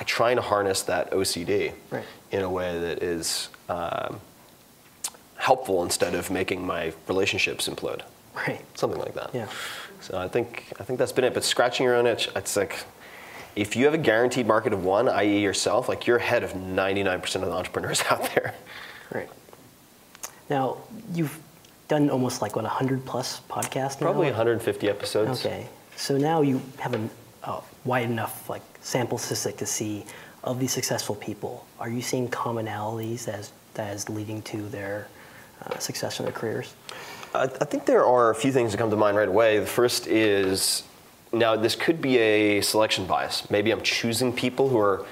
[0.06, 2.04] trying to harness that OCD right.
[2.32, 4.19] in a way that is um,
[5.36, 8.02] helpful instead of making my relationships implode.
[8.36, 8.63] Right.
[8.78, 9.32] Something like that.
[9.34, 9.47] Yeah.
[10.02, 11.34] So I think I think that's been it.
[11.34, 12.86] But scratching your own itch, it's like
[13.56, 17.36] if you have a guaranteed market of one, i.e., yourself, like you're ahead of 99%
[17.36, 18.54] of the entrepreneurs out there.
[19.12, 19.30] Right.
[20.50, 20.78] Now,
[21.13, 21.38] you've
[21.88, 24.08] done almost like, what, 100 plus podcasts now?
[24.08, 25.45] Probably 150 episodes.
[25.45, 25.67] Okay.
[25.95, 27.10] So now you have a
[27.47, 30.05] uh, wide enough like sample statistic to see
[30.43, 31.65] of these successful people.
[31.79, 35.07] Are you seeing commonalities as that is leading to their
[35.65, 36.75] uh, success in their careers?
[37.33, 39.60] I, I think there are a few things that come to mind right away.
[39.60, 40.83] The first is
[41.31, 43.49] now this could be a selection bias.
[43.49, 45.05] Maybe I'm choosing people who are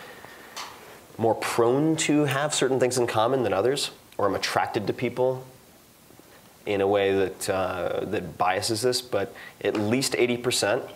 [1.18, 5.46] more prone to have certain things in common than others, or I'm attracted to people
[6.66, 9.02] in a way that uh, that biases this.
[9.02, 10.90] But at least 80%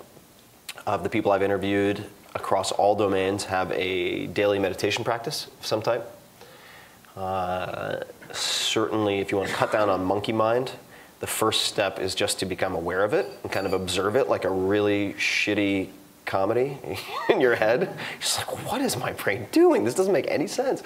[0.96, 2.04] of the people I've interviewed
[2.36, 6.10] across all domains have a daily meditation practice of some type.
[7.16, 8.00] Uh,
[8.32, 10.72] certainly, if you want to cut down on monkey mind,
[11.20, 14.30] the first step is just to become aware of it and kind of observe it
[14.30, 15.90] like a really shitty
[16.26, 16.78] comedy
[17.30, 17.96] in your head.
[18.20, 19.84] Just like, what is my brain doing?
[19.84, 20.82] This doesn't make any sense.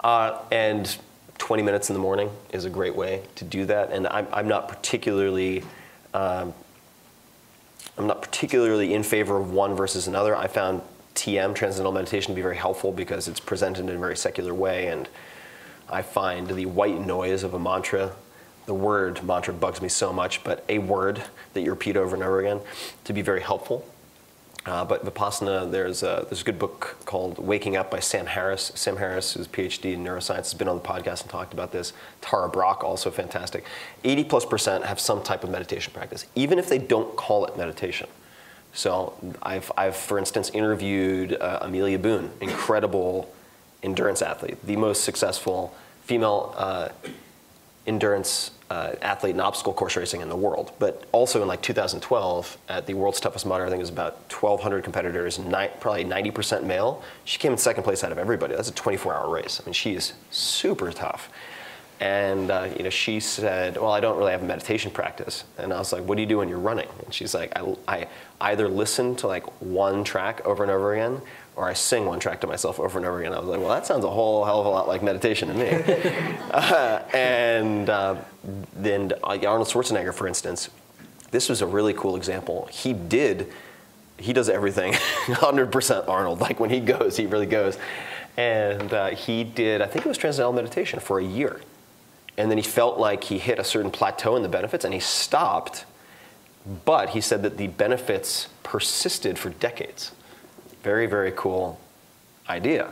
[0.00, 0.96] Uh, and
[1.38, 3.90] 20 minutes in the morning is a great way to do that.
[3.90, 5.64] And I'm, I'm not particularly.
[6.14, 6.54] Um,
[7.98, 10.34] I'm not particularly in favor of one versus another.
[10.34, 10.82] I found
[11.14, 14.88] TM, Transcendental Meditation, to be very helpful because it's presented in a very secular way,
[14.88, 15.08] and
[15.88, 18.12] I find the white noise of a mantra,
[18.64, 22.24] the word mantra bugs me so much, but a word that you repeat over and
[22.24, 22.60] over again,
[23.04, 23.86] to be very helpful.
[24.64, 28.70] Uh, but Vipassana, there's a, there's a good book called Waking Up by Sam Harris.
[28.76, 31.72] Sam Harris, who's a PhD in neuroscience, has been on the podcast and talked about
[31.72, 31.92] this.
[32.20, 33.64] Tara Brach, also fantastic.
[34.04, 37.56] 80 plus percent have some type of meditation practice, even if they don't call it
[37.56, 38.08] meditation.
[38.72, 43.34] So I've, I've for instance, interviewed uh, Amelia Boone, incredible
[43.82, 46.90] endurance athlete, the most successful female uh,
[47.86, 50.72] endurance uh, athlete in obstacle course racing in the world.
[50.78, 54.14] But also in like 2012, at the world's toughest mudder, I think it was about
[54.32, 57.02] 1,200 competitors, probably 90% male.
[57.24, 58.54] She came in second place out of everybody.
[58.54, 59.60] That's a 24-hour race.
[59.60, 61.28] I mean, she's super tough.
[62.00, 65.72] And uh, you know, she said, "Well, I don't really have a meditation practice." And
[65.72, 68.08] I was like, "What do you do when you're running?" And she's like, "I, I
[68.40, 71.20] either listen to like one track over and over again,
[71.56, 73.68] or I sing one track to myself over and over again." I was like, "Well,
[73.70, 75.70] that sounds a whole hell of a lot like meditation to me."
[76.50, 78.16] uh, and uh,
[78.74, 80.70] then uh, Arnold Schwarzenegger, for instance,
[81.32, 82.68] this was a really cool example.
[82.70, 83.50] He did,
[84.18, 84.92] he does everything
[85.26, 86.40] 100% Arnold.
[86.40, 87.78] Like when he goes, he really goes.
[88.36, 91.60] And uh, he did, I think it was transcendental meditation for a year.
[92.38, 95.00] And then he felt like he hit a certain plateau in the benefits and he
[95.00, 95.84] stopped.
[96.84, 100.12] But he said that the benefits persisted for decades.
[100.82, 101.78] Very, very cool
[102.48, 102.90] idea.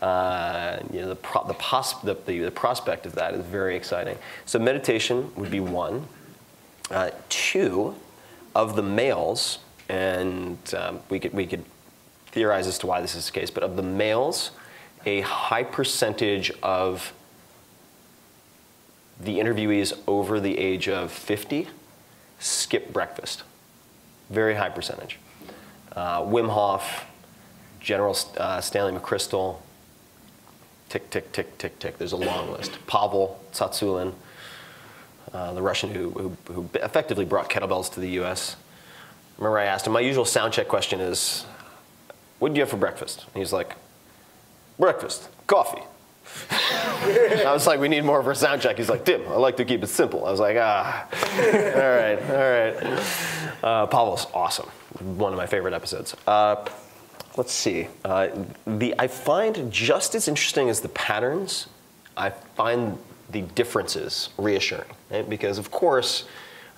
[0.00, 3.76] Uh, you know, the, pro- the, pos- the, the, the, prospect of that is very
[3.76, 4.18] exciting.
[4.44, 6.06] So, meditation would be one.
[6.90, 7.94] Uh, two,
[8.56, 9.58] of the males,
[9.90, 11.62] and um, we, could, we could
[12.28, 14.50] theorize as to why this is the case, but of the males,
[15.04, 17.12] a high percentage of
[19.20, 21.68] the interviewees over the age of 50
[22.38, 23.42] skip breakfast.
[24.30, 25.18] Very high percentage.
[25.94, 27.04] Uh, Wim Hof,
[27.86, 29.58] General uh, Stanley McChrystal,
[30.88, 31.98] tick, tick, tick, tick, tick.
[31.98, 32.84] There's a long list.
[32.88, 34.12] Pavel Tsatsouline,
[35.32, 38.56] uh, the Russian who, who, who, effectively brought kettlebells to the US.
[39.38, 41.46] Remember, I asked him, my usual sound check question is,
[42.40, 43.24] what did you have for breakfast?
[43.32, 43.76] And he's like,
[44.80, 45.82] breakfast, coffee.
[46.50, 48.78] I was like, we need more of a sound check.
[48.78, 50.26] He's like, Tim, I like to keep it simple.
[50.26, 53.62] I was like, ah, all right, all right.
[53.62, 54.66] Uh, Pavel's awesome.
[54.98, 56.16] One of my favorite episodes.
[56.26, 56.68] Uh,
[57.36, 57.88] let's see.
[58.04, 58.28] Uh,
[58.66, 61.66] the I find just as interesting as the patterns,
[62.16, 62.98] I find
[63.30, 64.90] the differences reassuring.
[65.10, 65.28] Right?
[65.28, 66.24] Because of course,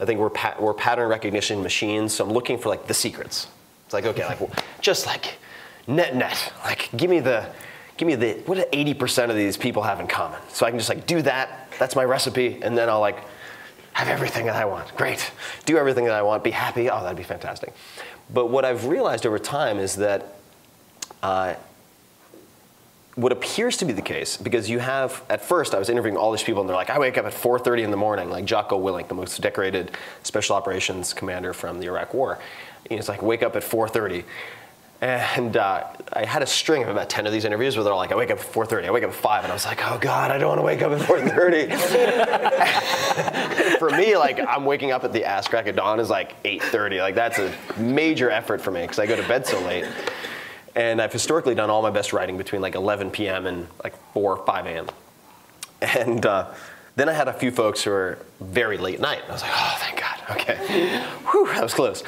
[0.00, 2.14] I think we're we're pattern recognition machines.
[2.14, 3.48] So I'm looking for like the secrets.
[3.84, 4.40] It's like okay, like
[4.80, 5.38] just like
[5.86, 6.52] net net.
[6.64, 7.46] Like give me the
[7.96, 10.38] give me the what do 80% of these people have in common?
[10.48, 11.70] So I can just like do that.
[11.78, 13.18] That's my recipe, and then I'll like
[13.92, 14.94] have everything that I want.
[14.96, 15.32] Great.
[15.66, 16.44] Do everything that I want.
[16.44, 16.88] Be happy.
[16.88, 17.74] Oh, that'd be fantastic.
[18.32, 20.37] But what I've realized over time is that
[21.22, 21.54] uh,
[23.18, 26.30] what appears to be the case, because you have, at first I was interviewing all
[26.30, 28.80] these people and they're like, I wake up at 4.30 in the morning, like Jocko
[28.80, 29.90] Willink, the most decorated
[30.22, 32.38] special operations commander from the Iraq War.
[32.88, 34.22] He's like, wake up at 4.30.
[35.00, 38.12] And uh, I had a string of about 10 of these interviews where they're like,
[38.12, 39.98] I wake up at 4.30, I wake up at 5, and I was like, oh
[39.98, 43.78] God, I don't want to wake up at 4.30.
[43.78, 47.00] for me, like, I'm waking up at the ass crack of dawn is like 8.30.
[47.00, 49.86] Like, that's a major effort for me because I go to bed so late.
[50.78, 53.46] And I've historically done all my best writing between like 11 p.m.
[53.46, 54.86] and like 4 or 5 a.m.
[55.82, 56.54] And uh,
[56.94, 59.22] then I had a few folks who were very late at night.
[59.28, 60.20] I was like, oh, thank God.
[60.30, 61.00] Okay.
[61.30, 62.04] Whew, that was close.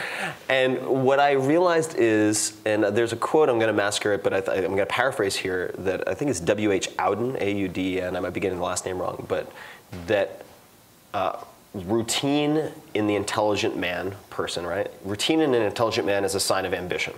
[0.48, 4.48] And what I realized is, and there's a quote, I'm going to massacre it, but
[4.48, 6.90] I am going to paraphrase here, that I think it's W.H.
[6.96, 9.52] Auden, A U D, and I might be getting the last name wrong, but
[10.06, 10.44] that
[11.12, 11.42] uh,
[11.74, 14.90] routine in the intelligent man person, right?
[15.04, 17.14] Routine in an intelligent man is a sign of ambition.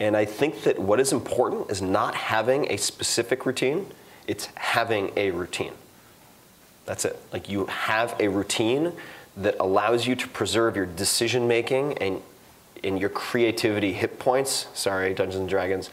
[0.00, 3.86] And I think that what is important is not having a specific routine,
[4.26, 5.72] it's having a routine.
[6.86, 7.18] That's it.
[7.32, 8.92] Like you have a routine
[9.36, 12.20] that allows you to preserve your decision making and,
[12.82, 15.90] and your creativity hit points, sorry, Dungeons and Dragons,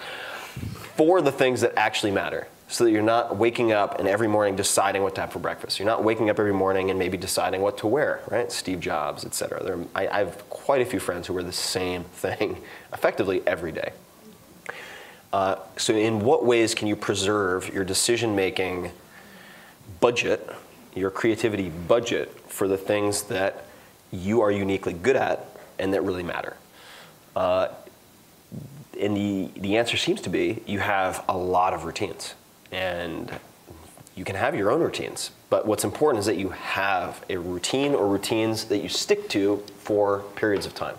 [0.96, 2.48] for the things that actually matter.
[2.72, 5.78] So that you're not waking up and every morning deciding what to have for breakfast.
[5.78, 8.50] You're not waking up every morning and maybe deciding what to wear, right?
[8.50, 9.62] Steve Jobs, et cetera.
[9.62, 12.62] There, I, I have quite a few friends who wear the same thing
[12.94, 13.92] effectively every day.
[15.34, 18.92] Uh, so, in what ways can you preserve your decision making
[20.00, 20.50] budget,
[20.96, 23.66] your creativity budget for the things that
[24.12, 25.46] you are uniquely good at
[25.78, 26.56] and that really matter?
[27.36, 27.68] Uh,
[28.98, 32.34] and the, the answer seems to be you have a lot of routines.
[32.72, 33.32] And
[34.16, 35.32] you can have your own routines.
[35.50, 39.64] But what's important is that you have a routine or routines that you stick to
[39.78, 40.96] for periods of time.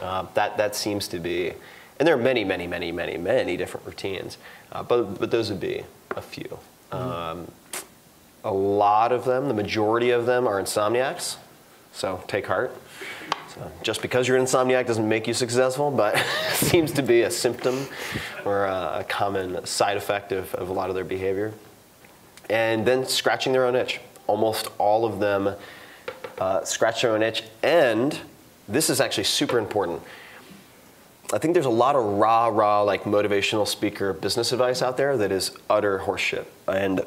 [0.00, 1.52] Uh, that, that seems to be,
[1.98, 4.38] and there are many, many, many, many, many different routines,
[4.72, 5.84] uh, but, but those would be
[6.16, 6.58] a few.
[6.90, 6.96] Mm-hmm.
[6.96, 7.52] Um,
[8.42, 11.36] a lot of them, the majority of them, are insomniacs.
[11.92, 12.74] So take heart.
[13.54, 16.16] So just because you're an insomniac doesn't make you successful, but
[16.52, 17.86] seems to be a symptom
[18.44, 21.52] or a, common side effect of, of a lot of their behavior.
[22.48, 24.00] And then scratching their own itch.
[24.26, 25.56] Almost all of them
[26.38, 27.42] uh, scratch their own itch.
[27.62, 28.18] And
[28.68, 30.00] this is actually super important.
[31.32, 35.16] I think there's a lot of rah rah like motivational speaker business advice out there
[35.16, 36.46] that is utter horseshit.
[36.66, 37.02] And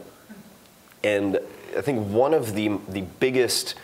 [1.03, 1.39] and
[1.77, 3.75] I think one of the the biggest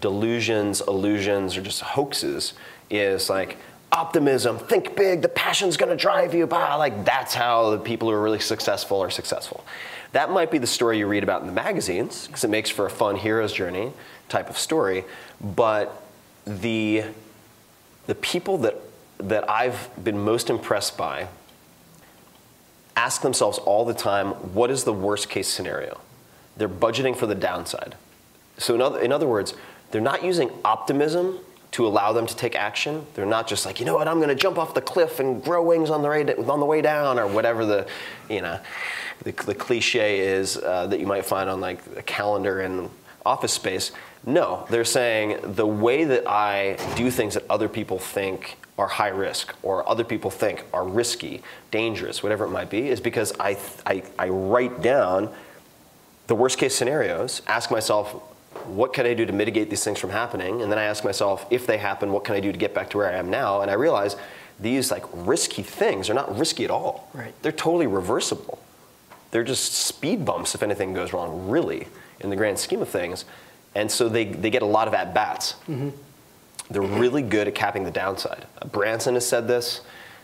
[0.00, 2.52] delusions, illusions, or just hoaxes
[2.90, 3.56] is like
[3.90, 8.14] optimism, think big, the passion's gonna drive you, bah, like that's how the people who
[8.14, 9.64] are really successful are successful.
[10.12, 12.86] That might be the story you read about in the magazines, because it makes for
[12.86, 13.92] a fun hero's journey
[14.28, 15.04] type of story,
[15.40, 16.02] but
[16.46, 17.04] the,
[18.06, 18.76] the people that,
[19.18, 21.28] that I've been most impressed by
[22.96, 26.00] ask themselves all the time, what is the worst case scenario?
[26.56, 27.94] They're budgeting for the downside.
[28.58, 29.54] So in other, in other words,
[29.90, 31.38] they're not using optimism
[31.70, 33.06] to allow them to take action.
[33.14, 35.42] They're not just like, you know what, I'm going to jump off the cliff and
[35.42, 37.86] grow wings on the way, on the way down, or whatever the,
[38.28, 38.58] you know,
[39.22, 42.90] the, the cliche is uh, that you might find on like a calendar in
[43.26, 43.92] office space.
[44.24, 49.08] No, they're saying the way that I do things that other people think are high
[49.08, 53.58] risk or other people think are risky, dangerous, whatever it might be, is because I,
[53.84, 55.30] I, I write down
[56.28, 58.22] the worst case scenarios, ask myself,
[58.66, 60.62] what can I do to mitigate these things from happening?
[60.62, 62.90] And then I ask myself, if they happen, what can I do to get back
[62.90, 63.60] to where I am now?
[63.60, 64.16] And I realize
[64.58, 67.08] these like risky things are not risky at all.
[67.14, 67.34] Right.
[67.42, 68.58] They're totally reversible.
[69.30, 71.86] They're just speed bumps if anything goes wrong, really,
[72.20, 73.24] in the grand scheme of things.
[73.74, 75.52] And so they, they get a lot of at bats.
[75.68, 75.90] Mm-hmm.
[76.70, 78.46] They're really good at capping the downside.
[78.72, 79.82] Branson has said this.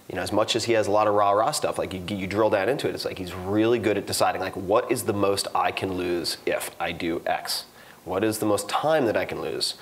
[0.08, 2.02] You know, as much as he has a lot of rah rah stuff, like you,
[2.14, 5.04] you drill down into it, it's like he's really good at deciding like what is
[5.04, 7.64] the most I can lose if I do X
[8.04, 9.74] what is the most time that I can lose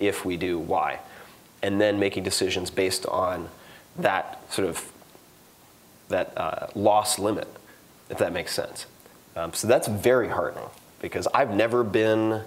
[0.00, 0.98] if we do Y?
[1.62, 3.48] And then making decisions based on
[3.98, 4.92] that sort of
[6.08, 7.48] that uh, loss limit,
[8.08, 8.86] if that makes sense.
[9.34, 10.68] Um, so that's very heartening
[11.00, 12.32] because I've never been.
[12.32, 12.42] Uh,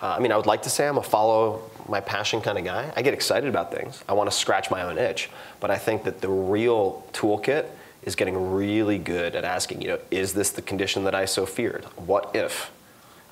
[0.00, 2.92] I mean, I would like to say I'm a follow my passion kind of guy.
[2.96, 4.02] I get excited about things.
[4.08, 7.66] I want to scratch my own itch, but I think that the real toolkit
[8.02, 11.46] is getting really good at asking, you know, is this the condition that I so
[11.46, 11.84] feared?
[11.96, 12.70] What if?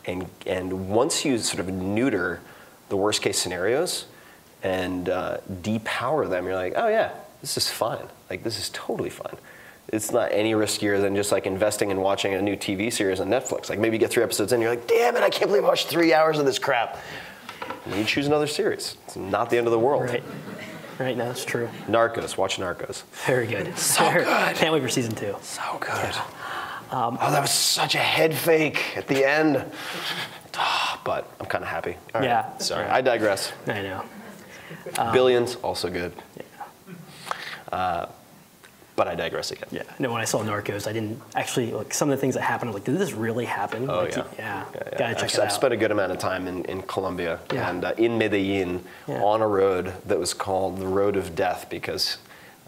[0.07, 2.41] And, and once you sort of neuter
[2.89, 4.07] the worst case scenarios
[4.63, 8.07] and uh, depower them, you're like, oh yeah, this is fine.
[8.31, 9.37] Like this is totally fine.
[9.89, 13.29] It's not any riskier than just like investing and watching a new TV series on
[13.29, 13.69] Netflix.
[13.69, 15.69] Like maybe you get three episodes in, you're like, damn it, I can't believe I
[15.69, 16.99] watched three hours of this crap.
[17.85, 18.97] And you choose another series.
[19.07, 20.03] It's not the end of the world.
[20.03, 20.23] Right.
[20.99, 21.69] Right, now that's true.
[21.89, 23.03] Narcos, watch Narcos.
[23.27, 23.77] Very good.
[23.77, 24.27] So good.
[24.57, 25.35] Can't wait for season two.
[25.43, 25.89] So good.
[25.91, 26.25] Yeah.
[26.95, 29.65] Um, oh, that was such a head fake at the end.
[31.05, 31.97] but I'm kind of happy.
[32.15, 32.57] Yeah.
[32.59, 33.53] Sorry, I digress.
[33.67, 34.05] I know.
[34.99, 36.13] Um, Billions, also good.
[36.37, 36.97] Yeah.
[37.73, 38.07] Uh,
[38.95, 39.67] but I digress again.
[39.73, 39.83] Yeah.
[39.99, 42.69] No, when I saw Narcos, I didn't actually like some of the things that happened.
[42.69, 43.91] I'm like, did this really happen?
[43.91, 44.25] Oh like, yeah.
[44.39, 44.65] Yeah.
[44.73, 44.99] yeah, yeah.
[44.99, 45.45] Gotta check I've, it out.
[45.47, 47.71] I've spent a good amount of time in, in Colombia yeah.
[47.71, 52.19] and uh, in Medellin on a road that was called the Road of Death because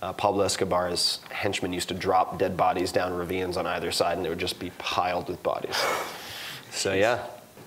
[0.06, 4.26] uh, Pablo Escobar's henchmen used to drop dead bodies down ravines on either side, and
[4.26, 5.76] it would just be piled with bodies.
[6.70, 7.26] So yeah,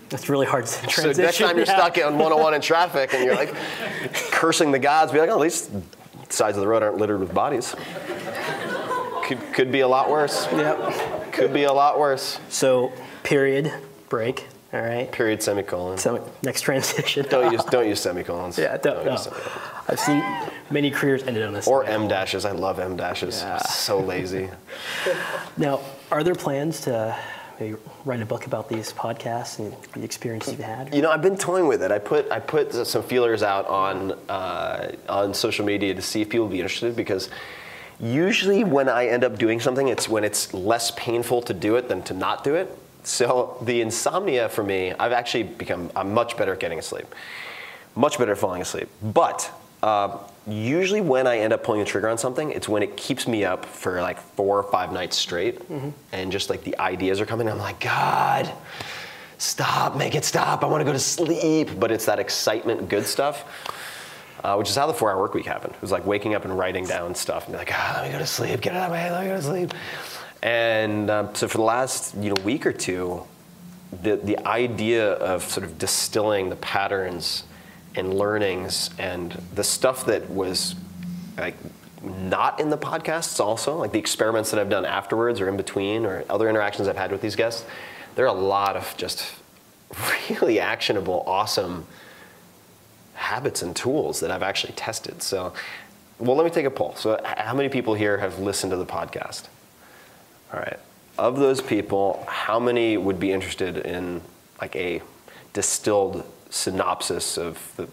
[0.09, 1.77] That's really hard to So next time you're yeah.
[1.77, 3.53] stuck on 101 in traffic and you're like
[4.31, 5.81] cursing the gods, be like, oh, at least the
[6.29, 7.75] sides of the road aren't littered with bodies.
[9.23, 10.47] Could, could be a lot worse.
[10.51, 11.33] Yep.
[11.33, 12.39] Could be a lot worse.
[12.49, 13.71] So, period,
[14.07, 14.47] break.
[14.71, 15.11] All right.
[15.11, 15.97] Period, semicolon.
[15.97, 17.25] So, next transition.
[17.29, 18.57] Don't use don't use semicolons.
[18.57, 19.17] Yeah, don't, no.
[19.89, 20.23] I've seen
[20.69, 21.67] many careers ended on this.
[21.67, 22.45] Or M dashes.
[22.45, 23.41] I love M dashes.
[23.41, 23.57] Yeah.
[23.57, 24.49] So lazy.
[25.57, 27.17] Now, are there plans to
[27.59, 27.75] maybe
[28.05, 30.93] write a book about these podcasts and the experience you've had?
[30.93, 31.91] You know, I've been toying with it.
[31.91, 36.29] I put I put some feelers out on uh, on social media to see if
[36.29, 37.29] people would be interested because
[37.99, 41.89] usually when I end up doing something, it's when it's less painful to do it
[41.89, 42.73] than to not do it.
[43.03, 47.07] So the insomnia for me, I've actually become I'm much better at getting asleep,
[47.95, 48.87] much better at falling asleep.
[49.01, 49.51] But
[49.81, 50.17] uh,
[50.47, 53.45] usually when I end up pulling the trigger on something, it's when it keeps me
[53.45, 55.61] up for like four or five nights straight,
[56.11, 57.49] and just like the ideas are coming.
[57.49, 58.51] I'm like, God,
[59.37, 60.63] stop, make it stop.
[60.63, 61.69] I want to go to sleep.
[61.79, 63.45] But it's that excitement, good stuff,
[64.43, 65.73] uh, which is how the four hour work week happened.
[65.73, 68.11] It was like waking up and writing down stuff and be like, ah, let me
[68.11, 69.73] go to sleep, get out of my head, let me go to sleep.
[70.41, 73.23] And um, so for the last you know, week or two,
[74.01, 77.43] the, the idea of sort of distilling the patterns
[77.99, 80.75] and learnings and the stuff that was
[81.37, 81.55] like
[82.03, 86.05] not in the podcasts also like the experiments that i've done afterwards or in between
[86.05, 87.65] or other interactions i've had with these guests
[88.15, 89.33] there are a lot of just
[90.29, 91.85] really actionable awesome
[93.13, 95.21] habits and tools that i've actually tested.
[95.21, 95.53] So
[96.19, 96.95] well let me take a poll.
[96.95, 99.47] So how many people here have listened to the podcast?
[100.53, 100.79] All right.
[101.17, 104.21] Of those people how many would be interested in
[104.61, 105.01] like a
[105.53, 107.87] distilled synopsis of the,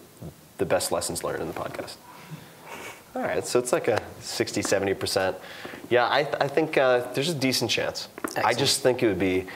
[0.57, 1.95] the best lessons learned in the podcast
[3.17, 5.35] all right, so it's like a 60, 70%.
[5.89, 8.09] Yeah, I, I think uh, there's a decent chance.
[8.43, 9.47] I just think it would be,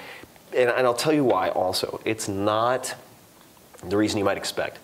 [0.58, 2.02] and, and I'll tell you why also.
[2.04, 2.96] It's not
[3.84, 4.80] the reason you might expect.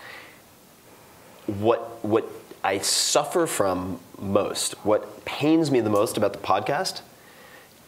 [1.47, 2.27] What, what
[2.63, 7.01] I suffer from most, what pains me the most about the podcast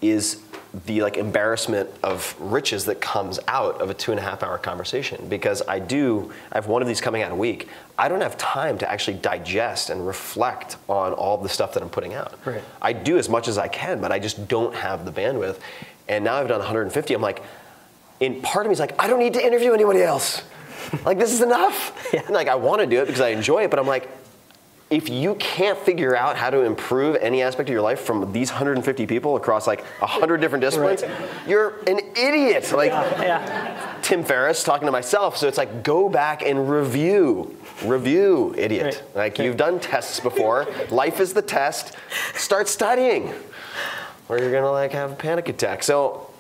[0.02, 0.42] is
[0.86, 4.58] the like embarrassment of riches that comes out of a two and a half hour
[4.58, 7.68] conversation because I do I have one of these coming out a week.
[7.98, 11.90] I don't have time to actually digest and reflect on all the stuff that I'm
[11.90, 12.40] putting out.
[12.46, 12.64] Right.
[12.82, 15.60] I do as much as I can, but I just don't have the bandwidth.
[16.08, 17.14] And now I've done 150.
[17.14, 17.44] I'm like,
[18.20, 20.44] in part of me is like, I don't need to interview anybody else.
[21.06, 21.96] like this is enough.
[22.14, 22.22] Yeah.
[22.26, 24.10] And like I want to do it because I enjoy it, but I'm like,
[24.90, 28.50] if you can't figure out how to improve any aspect of your life from these
[28.50, 31.04] 150 people across like 100 different disciplines,
[31.48, 32.72] you're an idiot.
[32.74, 33.98] Like Yeah.
[34.02, 35.38] Tim Ferriss talking to myself.
[35.38, 37.56] So it's like, go back and review.
[37.86, 39.04] Review, idiot.
[39.14, 39.16] Right.
[39.16, 40.66] Like you've done tests before.
[40.90, 41.96] Life is the test.
[42.34, 43.32] Start studying.
[44.28, 45.84] Or you're gonna like have a panic attack.
[45.84, 46.32] So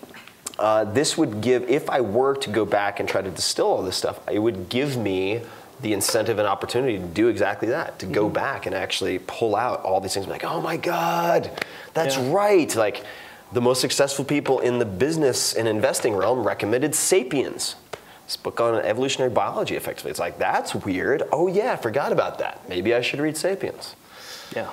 [0.57, 3.83] uh, this would give, if I were to go back and try to distill all
[3.83, 5.41] this stuff, it would give me
[5.81, 8.33] the incentive and opportunity to do exactly that, to go mm-hmm.
[8.33, 10.27] back and actually pull out all these things.
[10.27, 11.49] Like, oh my God,
[11.93, 12.31] that's Yeah.
[12.31, 12.75] right.
[12.75, 13.03] Like,
[13.51, 17.75] the most successful people in the business and investing realm recommended Sapiens.
[18.25, 20.11] This book on evolutionary biology, effectively.
[20.11, 21.23] It's like, that's weird.
[21.31, 22.67] Oh, yeah, I forgot about that.
[22.69, 23.95] Maybe I should read Sapiens.
[24.55, 24.69] Yeah.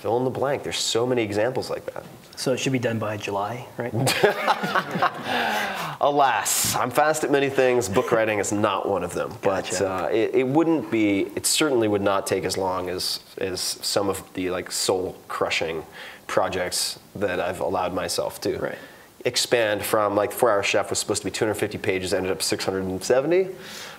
[0.00, 0.62] Fill in the blank.
[0.62, 2.04] There's so many examples like that.
[2.36, 3.92] So it should be done by July, right?
[6.00, 7.86] Alas, I'm fast at many things.
[7.86, 9.28] Book writing is not one of them.
[9.42, 9.90] But Gotcha.
[9.90, 11.26] uh, it, it wouldn't be.
[11.36, 15.84] It certainly would not take as long as as some of the like soul crushing
[16.26, 18.78] projects that I've allowed myself to Right.
[19.26, 20.16] expand from.
[20.16, 23.48] Like Four Hour Chef was supposed to be 250 pages, ended up 670.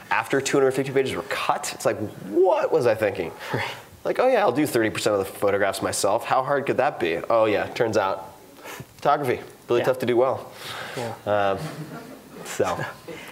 [0.09, 1.97] After 250 pages were cut, it's like,
[2.29, 3.31] what was I thinking?
[3.53, 3.69] Right.
[4.03, 6.25] Like, oh yeah, I'll do 30% of the photographs myself.
[6.25, 7.17] How hard could that be?
[7.29, 8.33] Oh yeah, turns out,
[8.97, 9.39] photography
[9.69, 9.85] really Yeah.
[9.85, 10.51] tough to do well.
[10.97, 11.57] Yeah.
[12.45, 12.83] So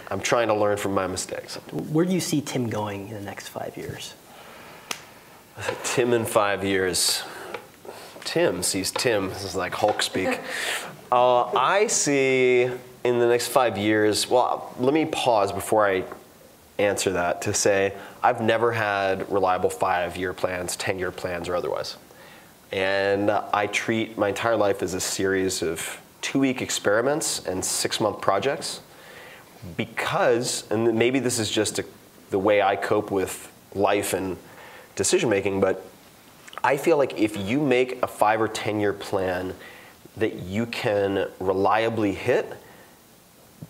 [0.09, 1.55] I'm trying to learn from my mistakes.
[1.72, 4.13] Where do you see Tim going in the next five years?
[5.84, 7.24] Tim in five years.
[8.24, 9.30] Tim sees Tim.
[9.30, 10.39] This is like Hulk speak.
[11.11, 12.70] Uh, I see
[13.03, 14.30] in the next five years.
[14.30, 16.03] Well, let me pause before I
[16.80, 21.97] answer that to say I've never had reliable five-year plans, ten-year plans, or otherwise.
[22.71, 28.82] And I treat my entire life as a series of two-week experiments and six-month projects
[29.75, 31.86] because, and maybe this is just a,
[32.30, 34.38] the way I cope with life and
[34.95, 35.86] decision making, but
[36.63, 39.55] I feel like if you make a five or 10 year plan
[40.17, 42.53] that you can reliably hit,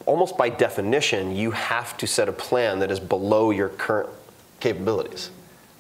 [0.06, 4.10] almost by definition, you have to set a plan that is below your current
[4.60, 5.32] capabilities.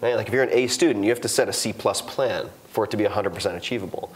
[0.01, 0.15] Right?
[0.15, 2.85] Like if you're an A student, you have to set a C plus plan for
[2.85, 4.13] it to be 100% achievable.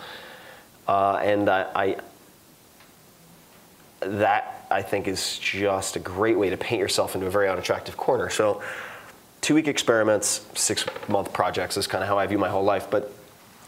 [0.87, 1.97] Uh, and I, I,
[4.01, 7.97] that I think is just a great way to paint yourself into a very unattractive
[7.97, 8.29] corner.
[8.29, 8.61] So,
[9.41, 12.89] two week experiments, six month projects is kind of how I view my whole life.
[12.89, 13.13] But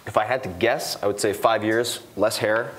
[0.07, 2.71] if I had to guess, I would say five years, less hair,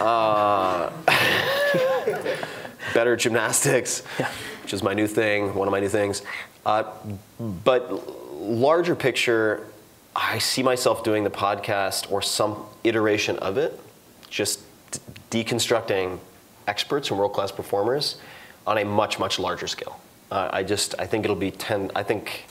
[0.00, 0.90] uh,
[2.94, 4.30] better gymnastics, Yeah.
[4.62, 6.22] which is my new thing, one of my new things.
[6.64, 6.84] Uh,
[7.38, 8.08] but
[8.40, 9.66] larger picture,
[10.14, 13.78] I see myself doing the podcast or some iteration of it,
[14.28, 14.60] just
[14.90, 15.00] d-
[15.44, 16.18] deconstructing
[16.66, 18.16] experts and world class performers
[18.66, 20.00] on a much, much larger scale.
[20.30, 22.44] Uh, I just, I think it'll be 10, I think,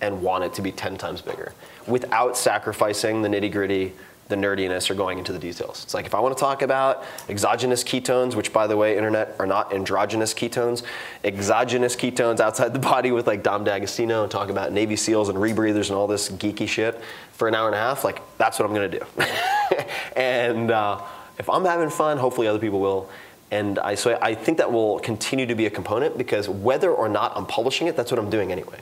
[0.00, 1.52] and want it to be 10 times bigger
[1.86, 3.92] without sacrificing the nitty gritty,
[4.28, 5.84] the nerdiness, or going into the details.
[5.84, 9.36] It's like if I want to talk about exogenous ketones, which by the way, internet
[9.38, 10.82] are not androgynous ketones,
[11.24, 15.38] exogenous ketones outside the body with like Dom D'Agostino and talk about Navy SEALs and
[15.38, 17.00] rebreathers and all this geeky shit
[17.32, 19.06] for an hour and a half, like that's what I'm to do.
[20.16, 21.02] and uh,
[21.38, 23.10] if I'm having fun, hopefully other people will.
[23.50, 27.08] And I, so I think that will continue to be a component because whether or
[27.08, 28.80] not I'm publishing it, that's what I'm doing anyway.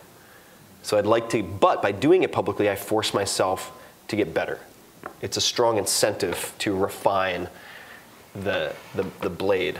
[0.82, 3.72] So I'd like to, but by doing it publicly, I force myself
[4.08, 4.58] to get better.
[5.20, 7.48] It's a strong incentive to refine
[8.34, 9.78] the, the, the blade.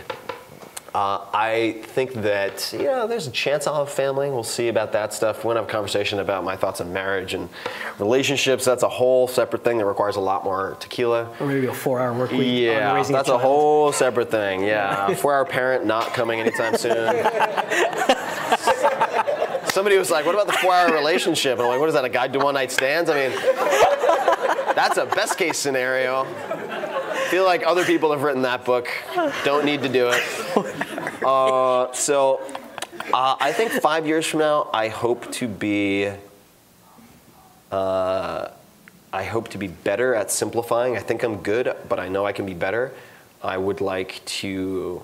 [0.95, 4.29] Uh, I think that, you know, there's a chance I'll have family.
[4.29, 5.41] We'll see about that stuff.
[5.41, 7.49] To have a conversation about my thoughts on marriage and
[7.97, 8.63] relationships.
[8.63, 11.35] That's a whole separate thing that requires a lot more tequila.
[11.39, 13.41] Or maybe a four-hour work week Yeah, that's a child.
[13.41, 14.63] whole separate thing.
[14.63, 16.93] Yeah, a four-hour parent not coming anytime soon.
[19.73, 22.05] Somebody was like, "What about the four-hour relationship?" And I'm like, "What is that?
[22.05, 23.31] A guy do one-night stands?" I mean,
[24.75, 26.25] that's a best-case scenario.
[27.31, 28.87] Feel like other people have written that book.
[29.43, 30.21] Don't need to do it.
[31.23, 32.39] Uh, so,
[33.13, 36.11] uh, I think five years from now, I hope to be.
[37.71, 38.49] Uh,
[39.11, 40.97] I hope to be better at simplifying.
[40.97, 42.91] I think I'm good, but I know I can be better.
[43.41, 45.01] I would like to.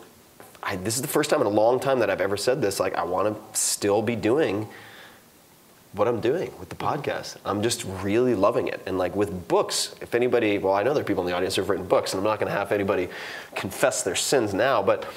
[0.61, 2.79] I, this is the first time in a long time that I've ever said this.
[2.79, 4.67] Like, I want to still be doing
[5.93, 7.37] what I'm doing with the podcast.
[7.45, 8.81] I'm just really loving it.
[8.85, 11.55] And like with books, if anybody, well, I know there are people in the audience
[11.55, 13.09] who've written books, and I'm not going to have anybody
[13.55, 15.07] confess their sins now, but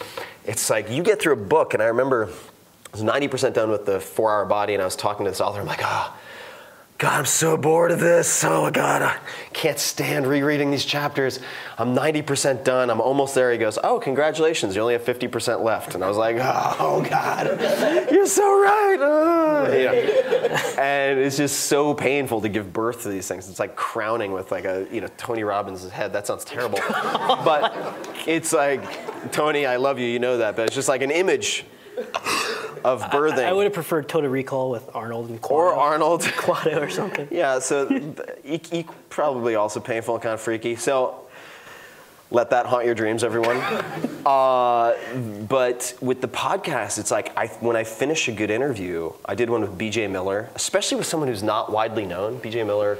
[0.45, 3.85] it's like you get through a book, and I remember I was 90% done with
[3.85, 5.61] the four hour body, and I was talking to this author.
[5.61, 6.17] I'm like, ah.
[7.03, 8.45] God, I'm so bored of this.
[8.45, 9.19] Oh God, I
[9.53, 11.41] can't stand rereading these chapters.
[11.77, 12.91] I'm 90% done.
[12.91, 13.51] I'm almost there.
[13.51, 14.77] He goes, Oh, congratulations.
[14.77, 15.97] You only have 50% left.
[15.97, 17.61] And I was like, Oh God,
[18.13, 18.99] you're so right.
[19.01, 19.93] Ah," you know.
[20.81, 23.51] And it's just so painful to give birth to these things.
[23.51, 26.13] It's like crowning with like a, you know, Tony Robbins' head.
[26.13, 26.79] That sounds terrible.
[26.89, 27.99] but
[28.29, 30.07] it's like, Tony, I love you.
[30.07, 30.55] You know that.
[30.55, 31.65] But it's just like an image
[32.85, 33.45] of birthing.
[33.45, 35.51] I would have preferred Total Recall with Arnold and Quato.
[35.51, 36.23] or Arnold.
[36.37, 37.29] Quato or something.
[37.33, 37.89] Yeah, so
[38.45, 40.77] e- e- probably also painful and kind of freaky.
[40.77, 41.21] So
[42.31, 43.57] let that haunt your dreams, everyone.
[44.27, 44.95] uh,
[45.49, 49.51] but with the podcast, it's like I, when I finish a good interview, I did
[49.51, 52.39] one with BJ Miller, especially with someone who's not widely known.
[52.41, 52.99] BJ Miller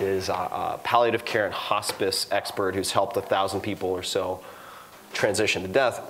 [0.00, 4.40] is a, a palliative care and hospice expert who's helped a thousand people or so
[5.12, 6.00] transition to death.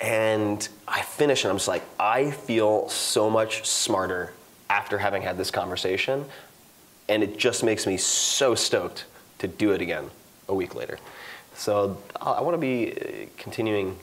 [0.00, 4.32] And I finish and I'm just like, I feel so much smarter
[4.68, 6.26] after having had this conversation.
[7.08, 9.06] And it just makes me so stoked
[9.38, 10.10] to do it again
[10.48, 10.98] a week later.
[11.54, 13.96] So I want to be uh, continuing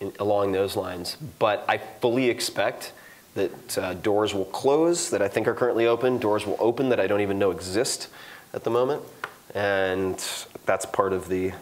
[0.00, 1.16] in, along those lines.
[1.38, 2.92] But I fully expect
[3.34, 7.00] that uh, doors will close that I think are currently open, doors will open that
[7.00, 8.08] I don't even know exist
[8.52, 9.02] at the moment.
[9.54, 10.22] And
[10.66, 11.52] that's part of the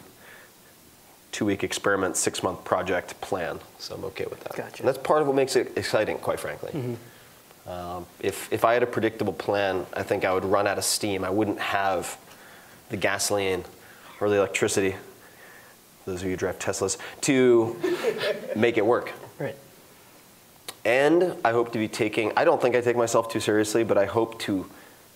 [1.33, 3.59] two week experiment, six month project plan.
[3.79, 4.55] So I'm okay with that.
[4.55, 4.83] Gotcha.
[4.83, 6.97] And that's part of what makes it exciting, quite frankly.
[7.67, 10.85] Um, if, if I had a predictable plan, I think I would run out of
[10.85, 11.25] steam.
[11.25, 12.19] I wouldn't have
[12.91, 13.65] the gasoline
[14.21, 14.97] or the electricity,
[16.05, 17.77] those of you who drive Teslas, to
[18.57, 19.13] make it work.
[19.39, 19.57] Right.
[20.85, 23.97] And I hope to be taking, I don't think I take myself too seriously, but
[23.97, 24.69] I hope to,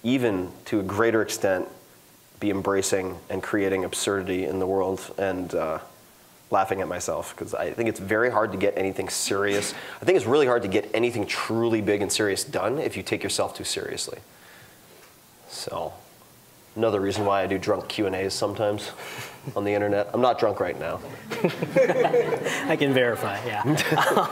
[0.04, 1.66] even to a greater extent,
[2.38, 5.78] be embracing and creating absurdity in the world and uh,
[6.50, 7.34] laughing at myself.
[7.34, 9.74] Because I think it's very hard to get anything serious.
[10.00, 13.02] I think it's really hard to get anything truly big and serious done if you
[13.02, 14.18] take yourself too seriously.
[15.48, 15.92] So,
[16.74, 18.90] another reason why I do drunk Q&As sometimes
[19.54, 20.10] on the internet.
[20.12, 21.00] I'm not drunk right now.
[22.68, 23.62] I can verify, yeah.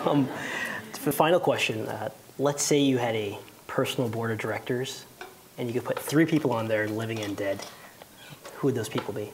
[0.07, 0.29] um,
[0.93, 2.09] for the final question, uh,
[2.39, 5.05] let's say you had a personal board of directors
[5.59, 7.61] and you could put three people on there, living and dead.
[8.57, 9.33] Who would those people be?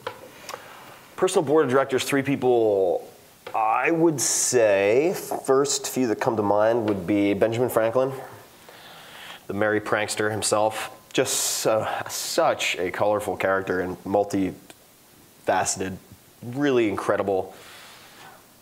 [1.21, 3.07] Personal board of directors, three people.
[3.53, 5.13] I would say
[5.45, 8.11] first few that come to mind would be Benjamin Franklin,
[9.45, 10.89] the merry prankster himself.
[11.13, 15.97] Just uh, such a colorful character and multifaceted,
[16.43, 17.53] really incredible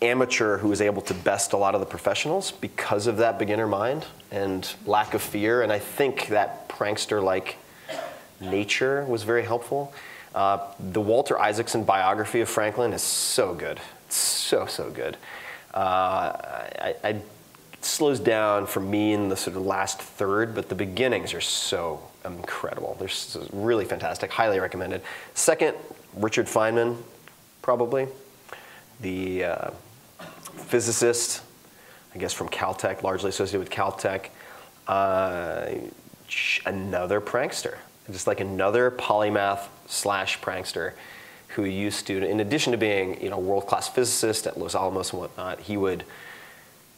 [0.02, 3.68] amateur who was able to best a lot of the professionals because of that beginner
[3.68, 5.62] mind and lack of fear.
[5.62, 7.56] And I think that prankster like
[8.42, 9.94] nature was very helpful.
[10.34, 10.60] Uh,
[10.92, 13.80] the Walter Isaacson biography of Franklin is so good.
[14.06, 15.18] It's so, so good.
[15.74, 20.70] Uh, I, I, it slows down for me in the sort of last third, but
[20.70, 22.98] the beginnings are so incredible.
[23.00, 24.32] They're really fantastic.
[24.32, 25.02] Highly recommended.
[25.34, 25.76] Second,
[26.16, 26.98] Richard Feynman,
[27.62, 28.08] probably.
[29.02, 29.72] The uh,
[30.58, 31.42] physicist,
[32.14, 34.30] I guess from Caltech, largely associated with Caltech.
[34.88, 35.70] Uh,
[36.66, 37.78] another prankster,
[38.12, 40.94] just like another polymath slash prankster
[41.50, 45.12] who used to, in addition to being you know world class physicist at Los Alamos
[45.12, 46.06] and whatnot, he would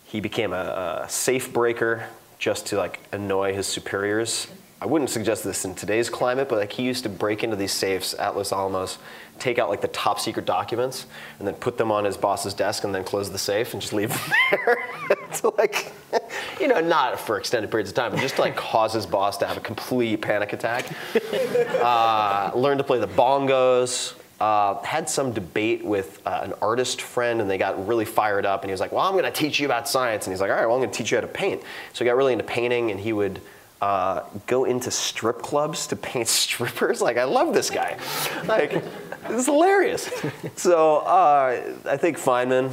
[0.05, 2.03] he became a, a safe breaker
[2.37, 4.47] just to like annoy his superiors.
[4.81, 7.71] I wouldn't suggest this in today's climate, but like he used to break into these
[7.71, 8.97] safes at Los Alamos,
[9.41, 11.07] take out like the top secret documents,
[11.39, 13.93] and then put them on his boss's desk, and then close the safe and just
[13.93, 14.77] leave them there.
[15.33, 15.91] to like,
[16.59, 19.37] you know, not for extended periods of time, but just to like cause his boss
[19.37, 20.85] to have a complete panic attack.
[21.81, 24.13] Uh, learned to play the bongos.
[24.39, 28.61] Uh, had some debate with uh, an artist friend, and they got really fired up.
[28.61, 30.51] And he was like, "Well, I'm going to teach you about science." And he's like,
[30.51, 31.61] "All right, well, I'm going to teach you how to paint."
[31.93, 33.41] So he got really into painting, and he would
[33.81, 37.01] uh, go into strip clubs to paint strippers.
[37.01, 37.97] Like, I love this guy.
[38.45, 38.83] Like,
[39.25, 40.09] it's hilarious.
[40.55, 42.71] So uh, I think Feynman,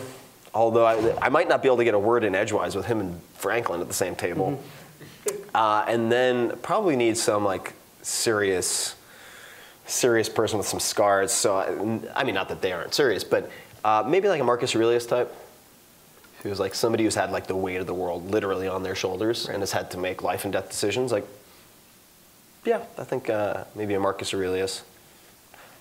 [0.55, 3.01] although I, I, might not be able to get a word in edgewise with him
[3.01, 4.63] and Franklin at the same table.
[5.27, 5.39] Mm-hmm.
[5.55, 8.95] Uh, and then probably need some like serious,
[9.87, 11.33] serious person with some scars.
[11.33, 13.51] So I, I mean, not that they aren't serious, but
[13.85, 15.35] uh, maybe like a Marcus Aurelius type
[16.43, 19.47] who's like somebody who's had like the weight of the world literally on their shoulders
[19.47, 19.55] right.
[19.55, 21.13] and has had to make life and death decisions.
[21.13, 21.27] Like,
[22.65, 24.83] yeah, I think uh, maybe a Marcus Aurelius.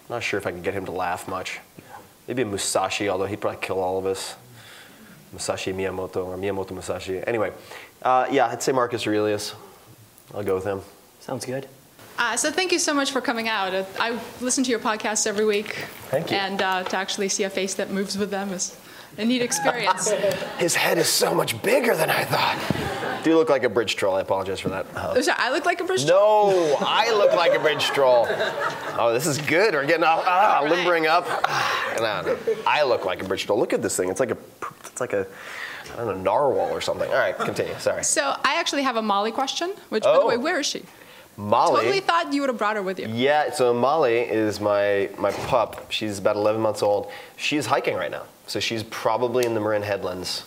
[0.09, 1.59] Not sure if I could get him to laugh much.
[2.27, 4.35] Maybe a Musashi, although he'd probably kill all of us.
[5.31, 7.21] Musashi Miyamoto or Miyamoto Musashi.
[7.27, 7.51] Anyway,
[8.01, 9.53] uh, yeah, I'd say Marcus Aurelius.
[10.33, 10.81] I'll go with him.
[11.19, 11.67] Sounds good.
[12.17, 13.85] Uh, so thank you so much for coming out.
[13.99, 15.85] I listen to your podcast every week.
[16.09, 16.37] Thank you.
[16.37, 18.75] And uh, to actually see a face that moves with them is
[19.17, 20.09] a neat experience.
[20.57, 23.23] His head is so much bigger than I thought.
[23.23, 24.15] Do you look like a bridge troll?
[24.15, 24.85] I apologize for that.
[24.95, 25.19] Oh.
[25.19, 26.51] Sorry, I look like a bridge troll?
[26.51, 28.27] No, I look like a bridge troll.
[28.97, 29.73] Oh, this is good.
[29.73, 30.71] We're getting all, ah, right.
[30.71, 31.25] limbering up.
[31.27, 32.37] Ah, no, no.
[32.65, 33.59] I look like a bridge troll.
[33.59, 34.09] Look at this thing.
[34.09, 34.37] It's like a,
[34.85, 35.27] it's like a,
[35.93, 37.09] I don't know, narwhal or something.
[37.09, 37.73] All right, continue.
[37.79, 38.03] Sorry.
[38.03, 40.13] So I actually have a Molly question, which, oh.
[40.13, 40.27] by the oh.
[40.27, 40.83] way, where is she?
[41.37, 41.81] Molly.
[41.83, 43.07] Totally thought you would have brought her with you.
[43.07, 45.91] Yeah, so Molly is my, my pup.
[45.91, 47.11] She's about 11 months old.
[47.35, 48.23] She's hiking right now.
[48.47, 50.43] So she's probably in the Marin Headlands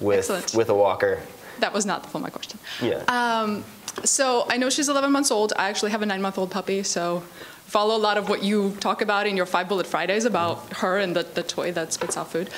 [0.00, 1.20] with, with a walker.
[1.60, 2.58] That was not the full my question.
[2.82, 3.02] Yeah.
[3.08, 3.64] Um,
[4.04, 5.54] so I know she's 11 months old.
[5.56, 7.20] I actually have a nine month old puppy, so
[7.66, 10.98] follow a lot of what you talk about in your Five Bullet Fridays about her
[10.98, 12.50] and the, the toy that spits out food.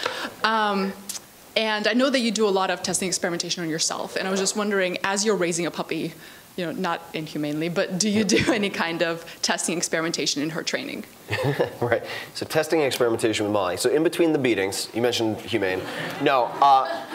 [0.45, 0.93] Um,
[1.57, 4.17] and I know that you do a lot of testing experimentation on yourself.
[4.17, 6.15] And I was just wondering, as you're raising a puppy,
[6.61, 10.63] you know, not inhumanely, but do you do any kind of testing experimentation in her
[10.63, 11.05] training?
[11.81, 12.03] right.
[12.35, 13.79] So testing and experimentation with Molly.
[13.79, 15.81] So in between the beatings, you mentioned humane.
[16.21, 17.07] No, uh,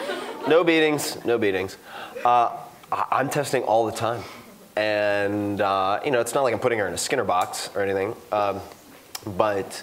[0.48, 1.76] no beatings, no beatings.
[2.24, 2.56] Uh,
[2.90, 4.24] I'm testing all the time,
[4.74, 7.82] and uh, you know, it's not like I'm putting her in a Skinner box or
[7.82, 8.60] anything, um,
[9.36, 9.82] but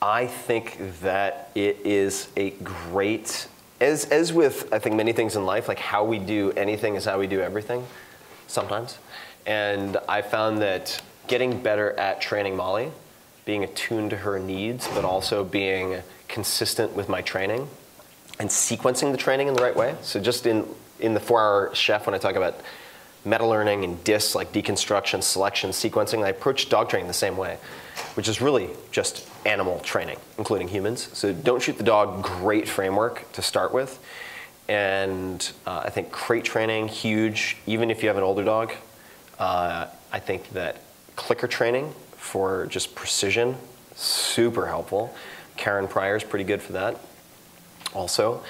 [0.00, 3.48] I think that it is a great.
[3.80, 7.04] As, as with I think many things in life, like how we do anything is
[7.04, 7.84] how we do everything
[8.46, 8.98] sometimes.
[9.46, 12.90] And I found that getting better at training Molly,
[13.44, 17.68] being attuned to her needs, but also being consistent with my training
[18.38, 19.96] and sequencing the training in the right way.
[20.02, 20.66] So just in,
[21.00, 22.60] in the four hour chef, when I talk about
[23.24, 27.58] meta learning and DIS, like deconstruction, selection, sequencing, I approach dog training the same way,
[28.14, 31.08] which is really just animal training, including humans.
[31.12, 34.00] So don't shoot the dog, great framework to start with.
[34.72, 38.72] And uh, I think crate training, huge, even if you have an older dog.
[39.38, 40.80] Uh, I think that
[41.14, 43.56] clicker training for just precision,
[43.94, 45.14] super helpful.
[45.58, 46.98] Karen Pryor is pretty good for that
[47.92, 48.42] also.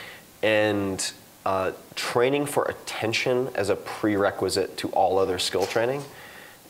[0.44, 1.12] And
[1.44, 6.04] uh, training for attention as a prerequisite to all other skill training.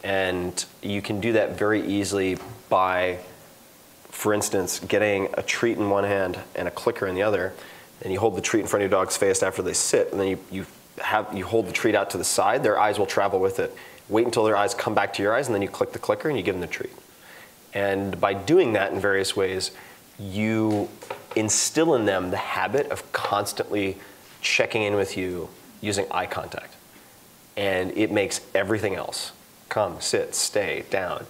[0.02, 2.38] And you can do that very easily
[2.70, 3.18] by,
[4.04, 7.52] for instance, getting a treat in one hand and a clicker in the other
[8.02, 10.20] and you hold the treat in front of your dog's face after they sit, and
[10.20, 10.66] then you, you,
[10.98, 13.74] have, you hold the treat out to the side, their eyes will travel with it.
[14.08, 16.28] Wait until their eyes come back to your eyes, and then you click the clicker
[16.28, 16.92] and you give them the treat.
[17.72, 19.70] And by doing that in various ways,
[20.18, 20.88] you
[21.34, 23.96] instill in them the habit of constantly
[24.40, 25.48] checking in with you
[25.80, 26.74] using eye contact.
[27.56, 29.32] And it makes everything else
[29.68, 31.26] come, sit, stay, down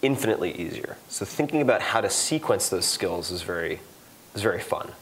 [0.00, 0.96] infinitely easier.
[1.08, 3.80] So thinking about how to sequence those skills is very,
[4.34, 4.92] is very fun.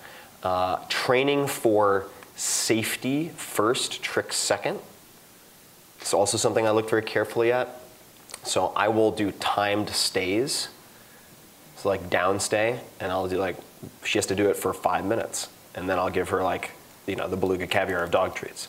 [0.47, 4.79] Uh, training for safety first, tricks second.
[6.01, 7.81] It's also something I look very carefully at.
[8.45, 10.69] So I will do timed stays.
[11.79, 13.57] So like down stay, and I'll do like
[14.05, 16.71] she has to do it for five minutes, and then I'll give her like
[17.09, 18.69] you know the beluga caviar of dog treats.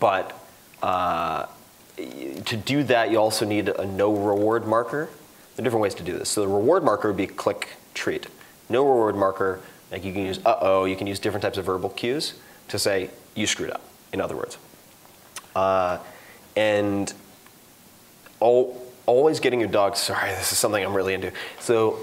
[0.00, 0.36] But
[0.82, 1.46] uh,
[1.96, 5.08] to do that, you also need a no reward marker.
[5.54, 6.30] There are different ways to do this.
[6.30, 8.26] So the reward marker would be click treat.
[8.68, 9.60] No reward marker,
[9.90, 12.34] like you can use uh oh, you can use different types of verbal cues
[12.68, 13.82] to say you screwed up.
[14.12, 14.58] In other words,
[15.54, 15.98] uh,
[16.56, 17.12] and
[18.40, 21.32] all always getting your dog, sorry, this is something I'm really into.
[21.60, 21.98] So,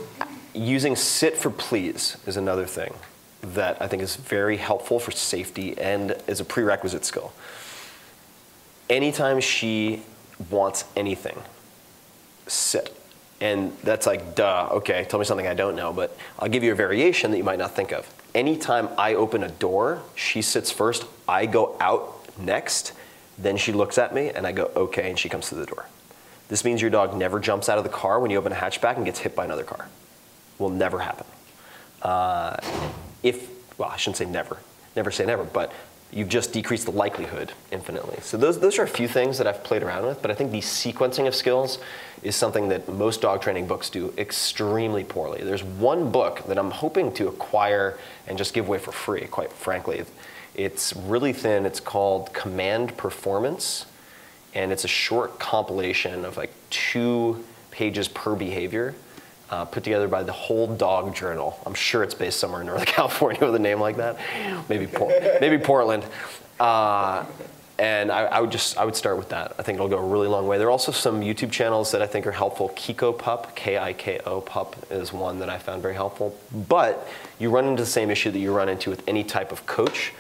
[0.54, 2.94] using sit for please is another thing
[3.42, 7.34] that I think is very helpful for safety and is a prerequisite skill.
[8.90, 10.04] Anytime she
[10.50, 11.38] wants anything,
[12.48, 12.98] sit.
[13.42, 16.72] And that's like, duh, okay, tell me something I don't know, but I'll give you
[16.72, 18.10] a variation that you might not think of.
[18.34, 22.94] Anytime I open a door, she sits first, I go out next,
[23.38, 25.88] then she looks at me, and I go, okay, and she comes to the door.
[26.48, 28.96] This means your dog never jumps out of the car when you open a hatchback
[28.96, 29.88] and gets hit by another car.
[30.60, 31.26] Will never happen.
[32.02, 32.58] Uh,
[33.24, 34.58] if, well, I shouldn't say never,
[34.96, 35.72] never say never, but
[36.14, 38.18] you've just decreased the likelihood infinitely.
[38.22, 40.52] So those, those are a few things that I've played around with, but I think
[40.52, 41.80] the sequencing of skills
[42.22, 45.44] is something that most dog training books do extremely poorly.
[45.44, 47.98] There's one book that I'm hoping to acquire
[48.28, 50.04] and just give away for free, quite frankly.
[50.56, 51.66] It's really thin.
[51.66, 53.88] It's called Command Performance
[54.54, 58.94] and it's a short compilation of like two pages per behavior.
[59.54, 61.60] Uh, put together by the Whole Dog Journal.
[61.64, 64.18] I'm sure it's based somewhere in Northern California with a name like that.
[64.68, 64.90] Maybe,
[65.40, 66.04] maybe Portland.
[66.60, 67.24] Uh,
[67.78, 69.54] and I, I, would just I would start with that.
[69.60, 70.58] I think it'll go a really long way.
[70.58, 72.70] There are also some YouTube channels that I think are helpful.
[72.70, 76.36] Kiko Pup, K-I-K-O Pup, is one that I found very helpful.
[76.68, 79.68] But you run into the same issue that you run into with any type of
[79.68, 80.14] coach,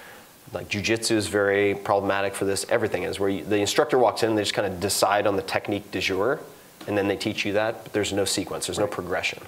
[0.53, 2.67] like jujitsu is very problematic for this.
[2.69, 5.38] Everything is where you, the instructor walks in and they just kind of decide on
[5.38, 6.39] the technique du jour,
[6.88, 7.84] and then they teach you that.
[7.84, 8.67] But there's no sequence.
[8.67, 8.89] There's right.
[8.89, 9.43] no progression.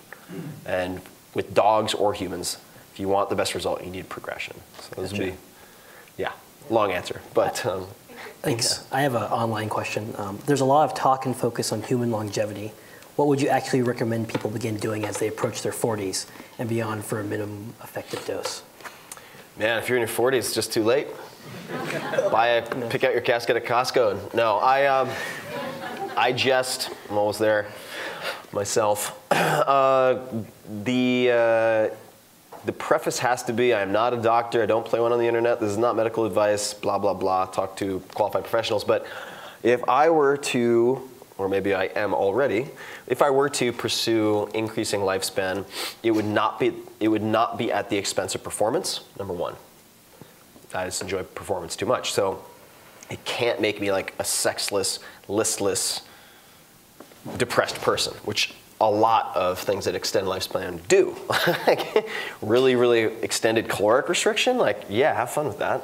[0.65, 1.01] And
[1.33, 2.57] with dogs or humans,
[2.93, 4.55] if you want the best result, you need progression.
[4.79, 5.33] So those would be,
[6.17, 6.31] yeah,
[6.69, 7.65] long answer, but.
[7.65, 7.87] Um,
[8.41, 8.85] Thanks.
[8.91, 10.13] I have an online question.
[10.17, 12.71] Um, there's a lot of talk and focus on human longevity.
[13.15, 16.27] What would you actually recommend people begin doing as they approach their 40s
[16.59, 18.61] and beyond for a minimum effective dose?
[19.57, 21.07] Man, if you're in your 40s, it's just too late.
[22.31, 24.33] Buy a, pick out your casket at Costco.
[24.33, 25.09] No, I, um,
[26.17, 27.67] I just, I'm almost there
[28.51, 29.19] myself.
[29.65, 30.21] Uh,
[30.83, 31.95] the, uh,
[32.65, 35.17] the preface has to be I am not a doctor, I don't play one on
[35.17, 37.45] the internet, this is not medical advice, blah, blah, blah.
[37.45, 38.83] Talk to qualified professionals.
[38.83, 39.07] But
[39.63, 42.67] if I were to or maybe I am already,
[43.07, 45.65] if I were to pursue increasing lifespan,
[46.01, 49.01] it would not be it would not be at the expense of performance.
[49.19, 49.55] Number one,
[50.73, 52.43] I just enjoy performance too much, so
[53.09, 56.01] it can't make me like a sexless, listless,
[57.37, 61.15] depressed person, which a lot of things that extend lifespan do.
[62.41, 65.83] really, really extended caloric restriction, like yeah, have fun with that.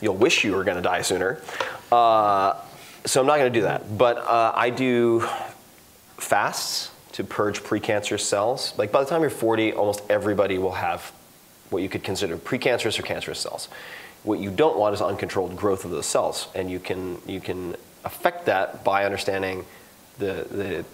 [0.00, 1.40] You'll wish you were going to die sooner.
[1.90, 2.54] Uh,
[3.04, 3.96] so I'm not going to do that.
[3.96, 5.26] But uh, I do
[6.16, 8.74] fasts to purge precancerous cells.
[8.76, 11.12] Like by the time you're 40, almost everybody will have
[11.70, 13.68] what you could consider precancerous or cancerous cells.
[14.26, 17.76] What you don't want is uncontrolled growth of those cells, and you can you can
[18.04, 19.64] affect that by understanding
[20.18, 20.84] the the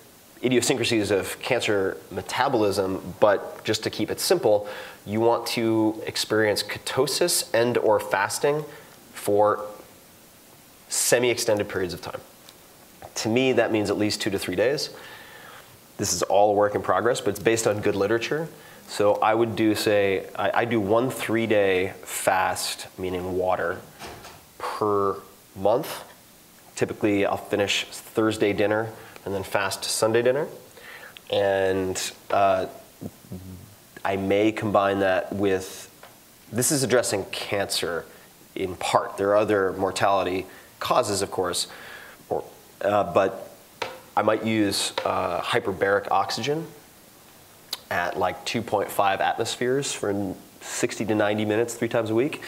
[0.45, 3.14] idiosyncrasies of cancer metabolism.
[3.20, 4.68] But just to keep it simple,
[5.07, 8.66] you want to experience ketosis and or fasting
[9.14, 9.64] for
[10.91, 12.20] semi-extended periods of time.
[13.14, 14.91] To me, that means at least two to three days.
[15.97, 18.51] This is all a work in progress, but it's based on good literature.
[18.87, 23.80] So I would do, say, I, I do one three-day fast, meaning water,
[24.59, 25.16] per
[25.57, 26.05] month.
[26.76, 28.91] Typically, I'll finish Thursday dinner
[29.24, 30.47] and then fast Sunday dinner.
[31.30, 32.66] And uh,
[34.05, 35.91] I may combine that with,
[36.53, 38.05] this is addressing cancer
[38.55, 39.16] in part.
[39.16, 40.47] There are other mortality
[40.80, 41.68] causes, of course,
[42.28, 42.45] or,
[42.83, 43.51] uh, but
[44.16, 46.66] I might use uh, hyperbaric oxygen
[47.93, 52.43] at like 2.5 atmospheres for 60 to 90 minutes, three times a week.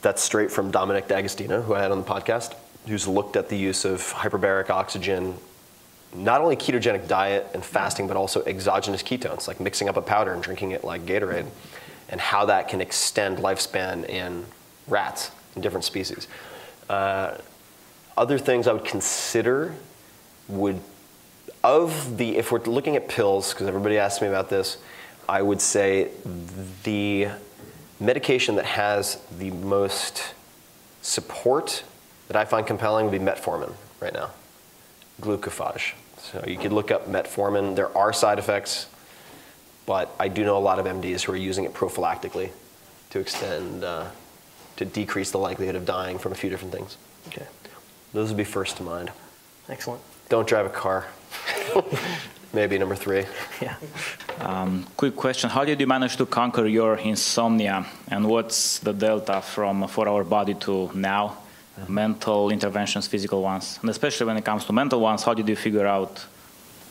[0.00, 2.54] That's straight from Dominic D'Agostino, who I had on the podcast,
[2.86, 5.34] who's looked at the use of hyperbaric oxygen,
[6.14, 10.32] not only ketogenic diet and fasting, but also exogenous ketones, like mixing up a powder
[10.32, 11.46] and drinking it like Gatorade,
[12.08, 14.44] and how that can extend lifespan in
[14.86, 16.28] rats in different species.
[16.88, 17.36] Uh,
[18.16, 19.74] other things I would consider
[20.46, 20.80] would,
[21.64, 24.76] of the, if we're looking at pills, because everybody asks me about this,
[25.28, 26.10] I would say
[26.84, 27.28] the
[27.98, 30.34] medication that has the most
[31.00, 31.82] support
[32.28, 34.30] that I find compelling would be metformin right now,
[35.20, 35.94] glucophage.
[36.18, 37.76] So you could look up metformin.
[37.76, 38.86] There are side effects,
[39.86, 42.50] but I do know a lot of MDs who are using it prophylactically
[43.10, 44.08] to extend, uh,
[44.76, 46.96] to decrease the likelihood of dying from a few different things.
[47.28, 47.46] Okay,
[48.12, 49.12] Those would be first to mind.
[49.70, 50.02] excellent.
[50.28, 51.06] Don't drive a car.
[52.52, 53.24] Maybe number three.
[53.60, 53.74] Yeah.
[54.40, 59.40] Um, quick question: How did you manage to conquer your insomnia, and what's the delta
[59.40, 61.38] from four hour body to now?
[61.88, 65.56] Mental interventions, physical ones, and especially when it comes to mental ones, how did you
[65.56, 66.24] figure out,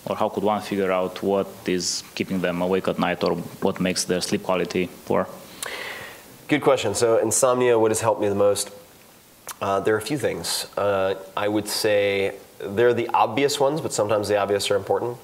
[0.05, 3.79] or how could one figure out what is keeping them awake at night, or what
[3.79, 5.25] makes their sleep quality poor?
[6.49, 6.93] Good question.
[6.95, 8.71] So, insomnia, what has helped me the most?
[9.61, 10.67] Uh, there are a few things.
[10.77, 12.35] Uh, I would say
[12.67, 15.17] they're the obvious ones, but sometimes the obvious are important.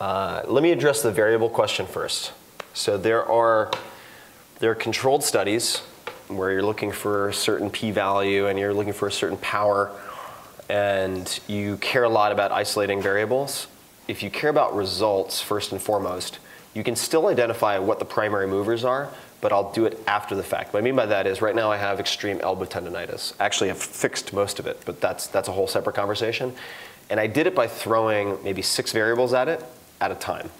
[0.00, 2.32] Uh, let me address the variable question first.
[2.72, 3.70] So, there are
[4.58, 5.78] there are controlled studies
[6.28, 9.90] where you're looking for a certain p-value and you're looking for a certain power,
[10.68, 13.66] and you care a lot about isolating variables.
[14.08, 16.38] If you care about results first and foremost,
[16.74, 19.08] you can still identify what the primary movers are,
[19.40, 20.72] but I'll do it after the fact.
[20.72, 23.34] What I mean by that is right now I have extreme elbow tendonitis.
[23.38, 26.52] Actually, I've fixed most of it, but that's, that's a whole separate conversation.
[27.10, 29.64] And I did it by throwing maybe six variables at it
[30.00, 30.50] at a time.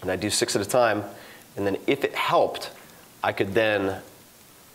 [0.00, 1.04] And I do six at a time,
[1.56, 2.70] and then if it helped,
[3.22, 4.00] I could then,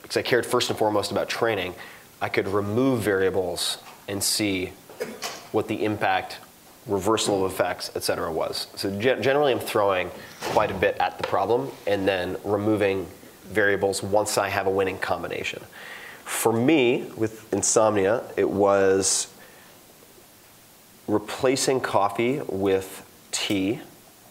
[0.02, 1.76] because I cared first and foremost about training,
[2.22, 4.74] I could remove variables and see
[5.52, 6.40] what the impact,
[6.90, 8.68] reversal of effects, et cetera, was.
[8.76, 10.10] So ge- generally, I'm throwing
[10.42, 13.08] quite a bit at the problem and then removing
[13.46, 15.62] variables once I have a winning combination.
[16.26, 19.28] For me, with insomnia, it was
[21.08, 23.82] replacing coffee with tea.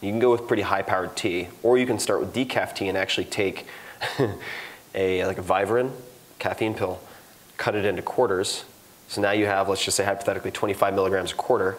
[0.00, 2.88] You can go with pretty high powered tea, or you can start with decaf tea
[2.88, 3.66] and actually take
[4.94, 5.90] a like a Vivarin
[6.38, 7.00] caffeine pill,
[7.56, 8.64] cut it into quarters.
[9.08, 11.78] So now you have, let's just say hypothetically, 25 milligrams a quarter,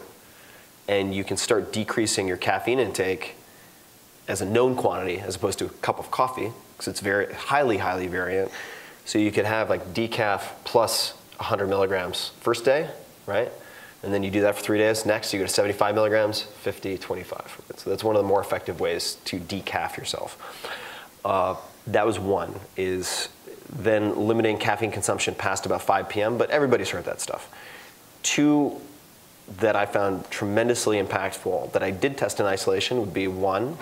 [0.89, 3.35] and you can start decreasing your caffeine intake
[4.27, 7.77] as a known quantity as opposed to a cup of coffee because it's very highly,
[7.77, 8.51] highly variant.
[9.05, 12.89] So you could have like decaf plus 100 milligrams first day,
[13.27, 13.51] right?
[14.01, 15.05] And then you do that for three days.
[15.05, 17.61] Next, you go to 75 milligrams, 50, 25.
[17.77, 20.37] So that's one of the more effective ways to decaf yourself.
[21.23, 23.29] Uh, that was one, is
[23.71, 27.47] then limiting caffeine consumption past about 5 p.m., but everybody's heard that stuff.
[28.23, 28.81] Two
[29.57, 33.77] that I found tremendously impactful that I did test in isolation would be one,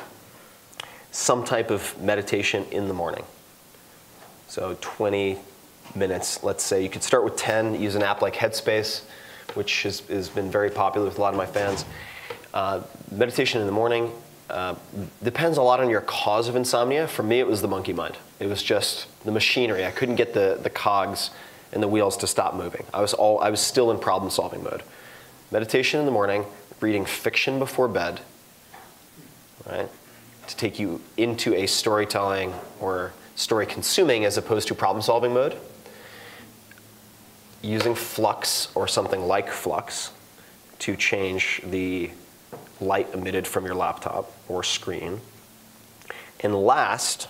[1.12, 3.24] some type of meditation in the morning.
[4.48, 5.38] So 20
[5.96, 6.82] minutes, let's say.
[6.82, 9.04] You could start with 10, use an app like Headspace,
[9.54, 11.86] which has, has been very popular with a lot of my fans.
[12.54, 14.12] Uh, meditation in the morning
[14.50, 14.76] uh,
[15.22, 17.08] depends a lot on your cause of insomnia.
[17.08, 18.18] For me, it was the monkey mind.
[18.40, 19.86] It was just the machinery.
[19.86, 21.32] I couldn't get the, the cogs
[21.74, 22.86] and the wheels to stop moving.
[22.94, 24.84] I was, all, I was still in problem solving mode.
[25.50, 26.46] Meditation in the morning,
[26.82, 28.20] reading fiction before bed,
[29.66, 29.90] right?
[30.48, 35.56] To take you into a storytelling or story consuming as opposed to problem solving mode.
[37.62, 40.12] Using Flux or something like Flux
[40.80, 42.12] to change the
[42.82, 45.22] light emitted from your laptop or screen.
[46.42, 47.30] And last,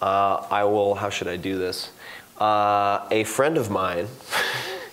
[0.00, 1.90] uh, I will, how should I do this?
[2.38, 4.06] Uh, a friend of mine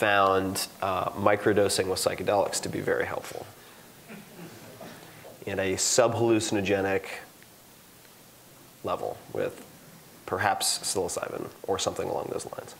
[0.00, 3.44] found uh, microdosing with psychedelics to be very helpful
[5.44, 7.02] in a subhallucinogenic
[8.82, 9.62] level with
[10.24, 12.74] perhaps psilocybin or something along those lines.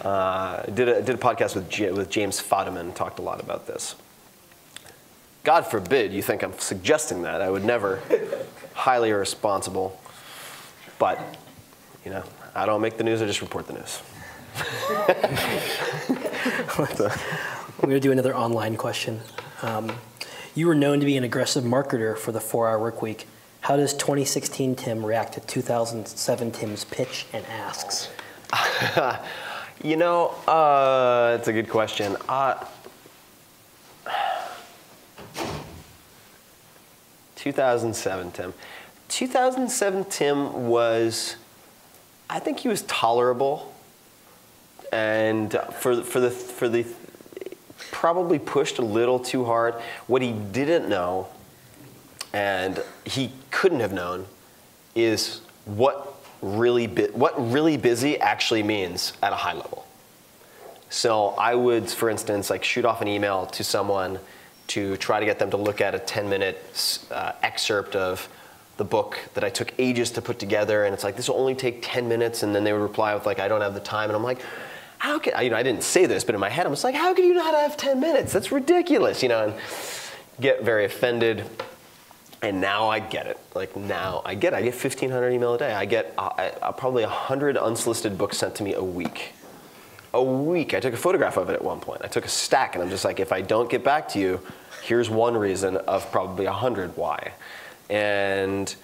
[0.00, 3.66] Uh, did, a, did a podcast with, J- with James Fadiman, talked a lot about
[3.66, 3.94] this.
[5.44, 7.42] God forbid you think I'm suggesting that.
[7.42, 8.00] I would never.
[8.72, 10.00] Highly irresponsible.
[10.98, 11.20] But,
[12.02, 12.24] you know,
[12.54, 14.00] I don't make the news, I just report the news.
[16.80, 19.20] I'm going to do another online question.
[19.62, 19.92] Um,
[20.54, 23.26] you were known to be an aggressive marketer for the four hour work week.
[23.60, 28.08] How does 2016 Tim react to 2007 Tim's pitch and asks?
[29.82, 32.14] You know, uh, it's a good question.
[32.28, 32.62] Uh,
[37.36, 38.52] 2007 Tim.
[39.08, 41.36] 2007 Tim was,
[42.28, 43.69] I think he was tolerable,
[44.92, 46.84] and for for the for the
[47.90, 49.74] probably pushed a little too hard.
[50.06, 51.28] What he didn't know,
[52.32, 54.26] and he couldn't have known,
[54.94, 59.86] is what really what really busy actually means at a high level.
[60.88, 64.18] So I would, for instance, like shoot off an email to someone
[64.68, 68.28] to try to get them to look at a 10 minute uh, excerpt of
[68.76, 71.54] the book that I took ages to put together, and it's like this will only
[71.54, 74.08] take 10 minutes, and then they would reply with like, I don't have the time,
[74.08, 74.40] and I'm like,
[75.00, 75.56] how can you know?
[75.56, 77.54] I didn't say this, but in my head, I'm just like, how can you not
[77.54, 78.34] have 10 minutes?
[78.34, 79.54] That's ridiculous, you know, and
[80.40, 81.44] get very offended.
[82.42, 83.38] And now I get it.
[83.54, 84.56] Like now I get it.
[84.56, 85.72] I get 1,500 email a day.
[85.72, 89.32] I get uh, uh, probably 100 unsolicited books sent to me a week.
[90.12, 90.74] A week.
[90.74, 92.02] I took a photograph of it at one point.
[92.04, 94.40] I took a stack, and I'm just like, if I don't get back to you,
[94.82, 97.32] here's one reason of probably 100 why.
[97.88, 98.74] And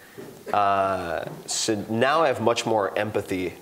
[0.50, 3.54] uh, so now I have much more empathy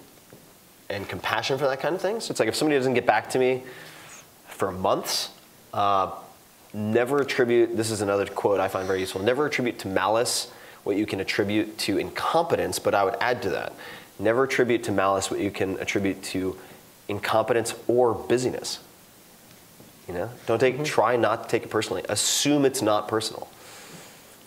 [0.95, 2.21] and compassion for that kind of thing.
[2.21, 3.63] So it's like if somebody doesn't get back to me
[4.47, 5.31] for months,
[5.73, 6.13] uh,
[6.73, 10.51] never attribute, this is another quote I find very useful, never attribute to malice
[10.85, 13.73] what you can attribute to incompetence, but I would add to that,
[14.19, 16.57] never attribute to malice what you can attribute to
[17.09, 18.79] incompetence or busyness.
[20.07, 20.85] You know, don't take, mm-hmm.
[20.85, 22.05] try not to take it personally.
[22.09, 23.49] Assume it's not personal.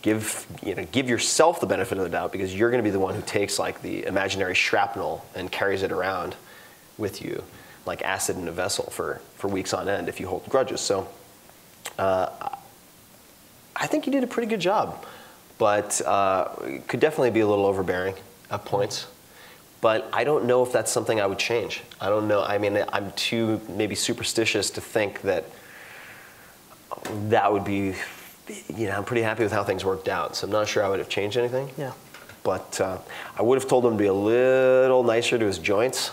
[0.00, 2.92] Give, you know, give yourself the benefit of the doubt because you're going to be
[2.92, 6.36] the one who takes like the imaginary shrapnel and carries it around
[6.96, 7.42] with you
[7.88, 10.80] like acid in a vessel for, for weeks on end if you hold grudges.
[10.80, 11.08] So
[11.98, 12.28] uh,
[13.74, 15.04] I think you did a pretty good job,
[15.56, 16.44] but uh,
[16.86, 18.14] could definitely be a little overbearing
[18.50, 19.06] at points.
[19.80, 21.82] But I don't know if that's something I would change.
[22.00, 22.42] I don't know.
[22.42, 25.44] I mean, I'm too maybe superstitious to think that
[27.28, 27.94] that would be.
[28.76, 30.88] You know, I'm pretty happy with how things worked out, so I'm not sure I
[30.88, 31.70] would have changed anything.
[31.76, 31.92] Yeah.
[32.42, 32.98] But uh,
[33.36, 36.10] I would have told him to be a little nicer to his joints.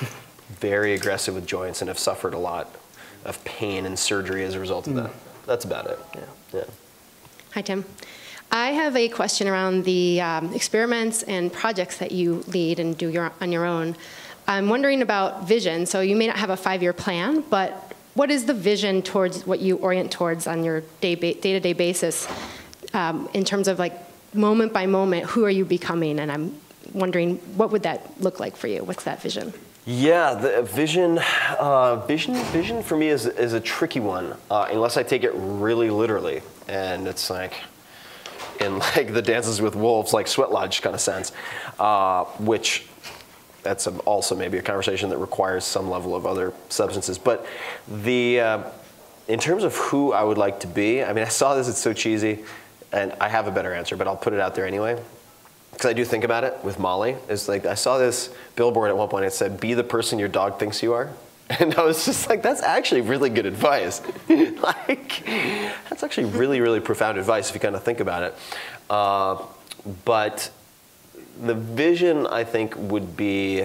[0.60, 2.74] Very aggressive with joints, and have suffered a lot
[3.24, 5.02] of pain and surgery as a result of mm.
[5.04, 5.12] that.
[5.46, 5.98] That's about it.
[6.14, 6.20] Yeah.
[6.52, 6.64] Yeah.
[7.54, 7.84] Hi, Tim.
[8.50, 13.08] I have a question around the um, experiments and projects that you lead and do
[13.08, 13.94] your, on your own.
[14.46, 15.84] I'm wondering about vision.
[15.84, 17.87] So you may not have a five-year plan, but
[18.18, 22.26] what is the vision towards what you orient towards on your day to day basis
[22.92, 23.94] um, in terms of like
[24.34, 25.24] moment by moment?
[25.26, 26.18] Who are you becoming?
[26.18, 26.60] And I'm
[26.92, 28.82] wondering what would that look like for you?
[28.82, 29.54] What's that vision?
[29.86, 31.20] Yeah, the vision,
[31.60, 35.30] uh, vision, vision for me is, is a tricky one, uh, unless I take it
[35.34, 36.42] really literally.
[36.66, 37.54] And it's like,
[38.60, 41.32] in like the Dances with Wolves, like Sweat Lodge kind of sense,
[41.78, 42.86] uh, which
[43.62, 47.18] that's a, also maybe a conversation that requires some level of other substances.
[47.18, 47.46] But
[47.86, 48.62] the, uh,
[49.26, 51.78] in terms of who I would like to be, I mean, I saw this, it's
[51.78, 52.44] so cheesy,
[52.92, 55.02] and I have a better answer, but I'll put it out there anyway.
[55.72, 57.16] Because I do think about it with Molly.
[57.28, 59.26] It's like I saw this billboard at one point.
[59.26, 61.10] It said, "Be the person your dog thinks you are."
[61.60, 64.02] And I was just like, that's actually really good advice.
[64.28, 65.24] like,
[65.88, 68.34] that's actually really, really profound advice if you kind of think about it.
[68.90, 69.42] Uh,
[70.04, 70.50] but
[71.40, 73.62] the vision, I think, would be.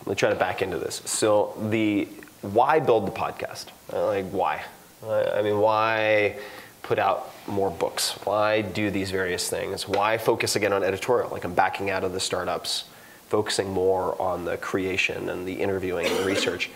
[0.00, 1.02] Let me try to back into this.
[1.04, 2.08] So the
[2.42, 3.66] why build the podcast?
[3.92, 4.62] Like why?
[5.08, 6.36] I mean, why
[6.82, 8.12] put out more books?
[8.24, 9.88] Why do these various things?
[9.88, 11.30] Why focus again on editorial?
[11.30, 12.84] Like I'm backing out of the startups,
[13.28, 16.70] focusing more on the creation and the interviewing and the research.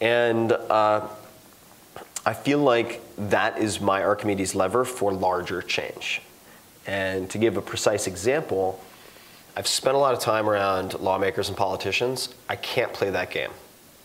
[0.00, 1.08] And uh,
[2.24, 6.22] I feel like that is my Archimedes lever for larger change.
[6.86, 8.80] And to give a precise example,
[9.56, 12.28] I've spent a lot of time around lawmakers and politicians.
[12.48, 13.50] I can't play that game.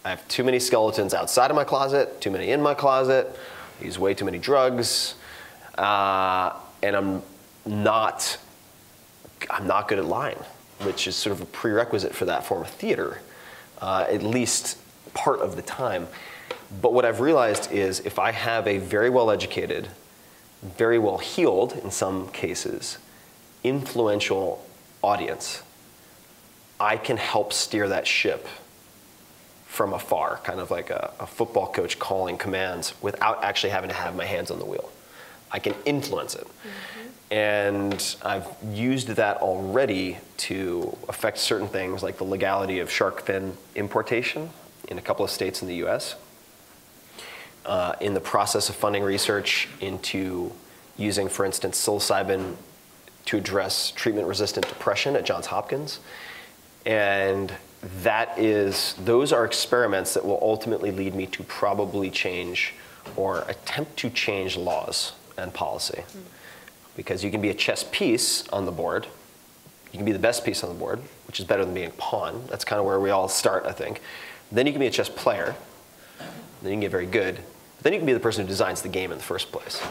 [0.03, 3.35] I have too many skeletons outside of my closet, too many in my closet
[3.81, 5.15] use way too many drugs,
[5.77, 7.21] uh, and I'm
[7.65, 8.37] not
[9.49, 10.39] I'm not good at lying,
[10.81, 13.21] which is sort of a prerequisite for that form of theater,
[13.81, 14.79] uh, at least
[15.13, 16.07] part of the time.
[16.81, 19.87] But what I've realized is if I have a very well educated,
[20.61, 22.97] very well heeled, in some cases,
[23.63, 24.65] influential
[25.01, 25.63] audience,
[26.79, 28.47] I can help steer that ship
[29.65, 33.95] from afar, kind of like a, a, football coach calling commands without actually having to
[33.95, 34.89] have my hands on the wheel.
[35.51, 36.47] I can influence it.
[36.47, 37.33] Mm-hmm.
[37.33, 43.57] And I've used that already to affect certain things like the legality of shark fin
[43.75, 44.49] importation
[44.87, 46.15] in a couple of states in the US.
[47.67, 50.53] Uh, in the process of funding research into
[50.95, 52.55] using, for instance, psilocybin
[53.25, 55.99] to address treatment resistant depression at Johns Hopkins.
[56.85, 57.51] And
[58.03, 62.73] that is, those are experiments that will ultimately lead me to probably change
[63.17, 66.03] or attempt to change laws and policy.
[66.07, 66.21] Mm.
[66.95, 69.07] Because you can be a chess piece on the board,
[69.91, 71.97] you can be the best piece on the board, which is better than being a
[71.97, 72.45] pawn.
[72.49, 73.99] That's kind of where we all start, I think.
[74.53, 75.53] Then you can be a chess player,
[76.61, 77.41] then you can get very good.
[77.77, 79.81] But then you can be the person who designs the game in the first place.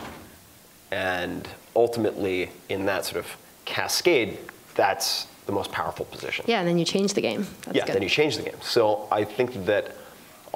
[0.90, 4.38] And ultimately, in that sort of cascade,
[4.74, 6.44] that's the most powerful position.
[6.48, 7.46] Yeah, and then you change the game.
[7.62, 7.94] That's yeah, good.
[7.94, 8.60] then you change the game.
[8.60, 9.96] So I think that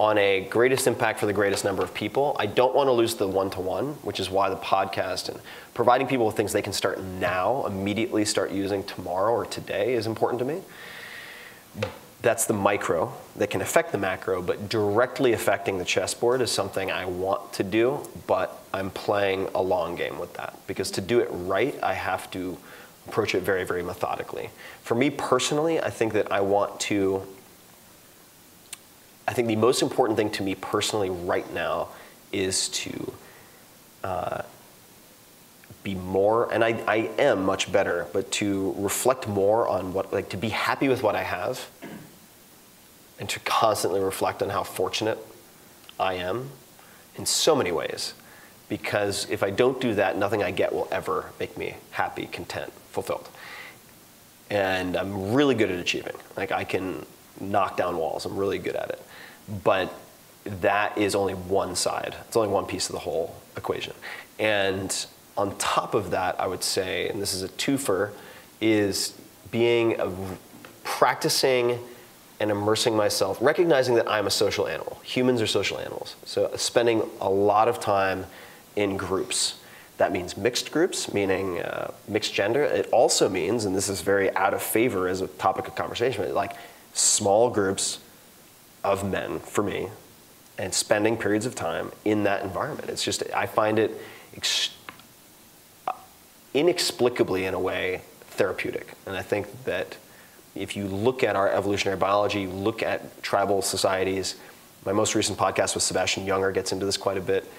[0.01, 2.35] on a greatest impact for the greatest number of people.
[2.39, 5.39] I don't want to lose the one to one, which is why the podcast and
[5.74, 10.07] providing people with things they can start now, immediately start using tomorrow or today is
[10.07, 10.62] important to me.
[12.22, 16.90] That's the micro that can affect the macro, but directly affecting the chessboard is something
[16.90, 20.54] I want to do, but I'm playing a long game with that.
[20.66, 22.58] Because to do it right, I have to
[23.08, 24.50] approach it very, very methodically.
[24.82, 27.26] For me personally, I think that I want to
[29.30, 31.90] I think the most important thing to me personally right now
[32.32, 33.12] is to
[34.02, 34.42] uh,
[35.84, 40.30] be more, and I, I am much better, but to reflect more on what, like
[40.30, 41.70] to be happy with what I have
[43.20, 45.18] and to constantly reflect on how fortunate
[46.00, 46.50] I am
[47.14, 48.14] in so many ways.
[48.68, 52.72] Because if I don't do that, nothing I get will ever make me happy, content,
[52.90, 53.28] fulfilled.
[54.48, 56.14] And I'm really good at achieving.
[56.36, 57.06] Like I can
[57.40, 59.02] knock down walls, I'm really good at it
[59.64, 59.92] but
[60.44, 62.14] that is only one side.
[62.26, 63.94] It's only one piece of the whole equation.
[64.38, 65.06] And
[65.36, 68.12] on top of that, I would say, and this is a twofer,
[68.60, 69.14] is
[69.50, 70.10] being a,
[70.84, 71.78] practicing
[72.41, 74.99] and immersing myself, recognizing that I'm a social animal.
[75.05, 76.16] Humans are social animals.
[76.24, 78.26] So spending a lot of time
[78.74, 79.61] in groups.
[79.99, 82.62] That means mixed groups, meaning uh, mixed gender.
[82.62, 86.34] It also means, and this is very out of favor as a topic of conversation,
[86.34, 86.57] like
[86.95, 87.99] small groups
[88.82, 89.91] of men for me
[90.57, 92.88] and spending periods of time in that environment.
[92.88, 93.91] It's just, I find it
[94.34, 94.70] ex-
[96.55, 98.95] inexplicably, in a way, therapeutic.
[99.07, 99.97] And I think that
[100.55, 104.36] if you look at our evolutionary biology, you look at tribal societies,
[104.84, 107.51] my most recent podcast with Sebastian Junger gets into this quite a bit.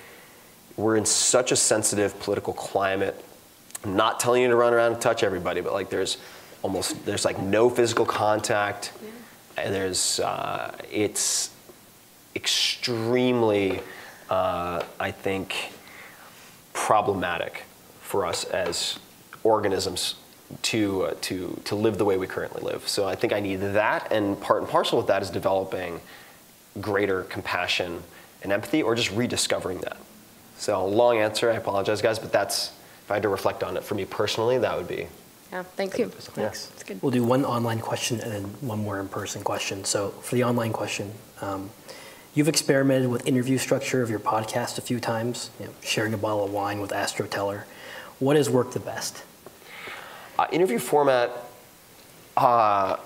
[0.77, 3.23] We're in such a sensitive political climate.
[3.83, 6.17] I'm not telling you to run around and touch everybody, but like there's
[6.63, 8.93] almost there's like no physical contact.
[9.03, 9.09] Yeah
[9.69, 11.51] there's uh, it's
[12.35, 13.81] extremely,
[14.29, 15.71] uh, I think,
[16.73, 17.63] problematic
[18.01, 18.99] for us as
[19.43, 20.15] organisms
[20.63, 22.87] to uh, to to live the way we currently live.
[22.87, 26.01] So I think I need that, and part and parcel with that is developing
[26.79, 28.03] greater compassion
[28.43, 29.97] and empathy, or just rediscovering that.
[30.57, 31.51] So long answer.
[31.51, 32.71] I apologize, guys, but that's
[33.03, 35.07] if I had to reflect on it for me personally, that would be
[35.51, 36.07] yeah, thank you.
[36.07, 36.67] Thanks.
[36.67, 37.01] That's good.
[37.01, 39.83] We'll do one online question and then one more in-person question.
[39.83, 41.71] So for the online question, um,
[42.33, 46.17] you've experimented with interview structure of your podcast a few times, you know, sharing a
[46.17, 47.65] bottle of wine with Astro Teller.
[48.19, 49.23] What has worked the best?
[50.41, 51.29] Uh, interview format,
[52.35, 52.97] uh,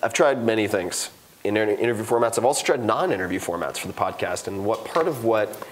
[0.00, 1.10] I've tried many things
[1.42, 2.38] in interview formats.
[2.38, 4.46] I've also tried non-interview formats for the podcast.
[4.46, 5.66] And what part of what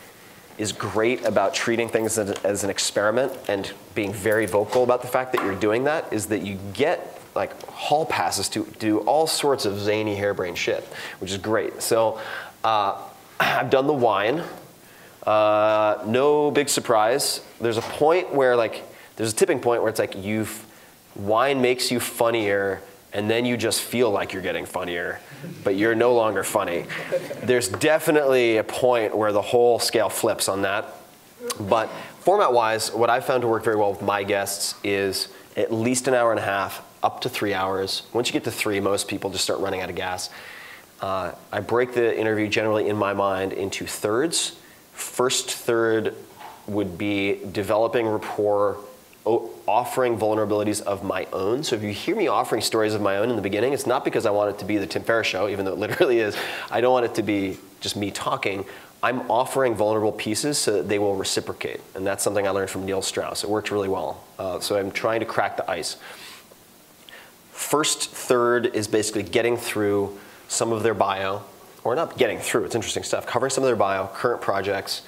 [0.59, 5.33] is great about treating things as, an experiment and being very vocal about the fact
[5.33, 9.65] that you're doing that is that you get like hall passes to do all sorts
[9.65, 10.83] of zany harebrained shit,
[11.21, 11.81] which is great.
[11.83, 12.19] So
[12.65, 13.01] uh,
[13.39, 14.43] I've done the wine.
[15.25, 17.43] Uh, no big surprise.
[17.61, 18.90] There's a point where like
[19.21, 20.65] there's a tipping point where it's like you've
[21.15, 22.81] wine makes you funnier
[23.13, 25.21] and then you just feel like you're getting funnier,
[25.63, 26.87] but you're no longer funny.
[27.43, 30.95] There's definitely a point where the whole scale flips on that.
[31.61, 31.91] But
[32.21, 36.09] format wise, what I've found to work very well with my guests is at least
[36.09, 38.05] an hour and a half, up to three hours.
[38.15, 40.31] Once you get to three, most people just start running out of gas.
[41.03, 44.57] Uh, I break the interview generally in my mind into thirds.
[44.95, 46.15] First third
[46.67, 48.79] would be developing rapport
[49.25, 51.63] offering vulnerabilities of my own.
[51.63, 54.05] So if you hear me offering stories of my own in the beginning, it's not
[54.05, 56.37] because I want it to be the Tim Ferriss show, even though it literally is.
[56.71, 58.65] I don't want it to be just me talking.
[59.03, 61.81] I'm offering vulnerable pieces so that they will reciprocate.
[61.95, 63.45] And that's something I learned from Neil Strauss.
[63.45, 64.25] It worked really well.
[64.39, 65.97] Uh, so I'm trying to crack the ice.
[67.53, 70.19] First third is basically getting through
[70.49, 71.43] some of their bio,
[71.85, 75.03] or not getting through, it's interesting stuff, covering some of their bio, current projects,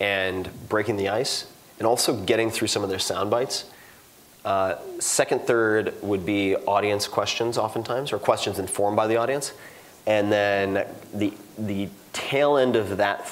[0.00, 1.46] and breaking the ice
[1.78, 3.64] and also getting through some of their sound bites.
[4.44, 9.52] Uh, second, third would be audience questions, oftentimes, or questions informed by the audience.
[10.06, 13.30] And then the, the tail end of that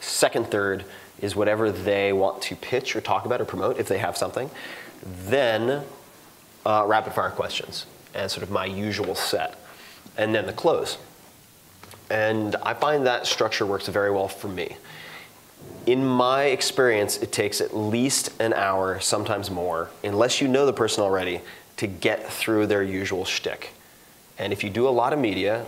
[0.00, 0.84] second third
[1.20, 4.50] is whatever they want to pitch or talk about or promote, if they have something.
[5.26, 5.84] Then
[6.66, 9.58] uh, rapid fire questions and sort of my usual set.
[10.16, 10.98] And then the close.
[12.10, 14.76] And I find that structure works very well for me
[15.86, 20.72] in my experience, it takes at least an hour, sometimes more, unless you know the
[20.72, 21.40] person already,
[21.78, 23.72] to get through their usual shtick.
[24.38, 25.64] And if you do a lot of media,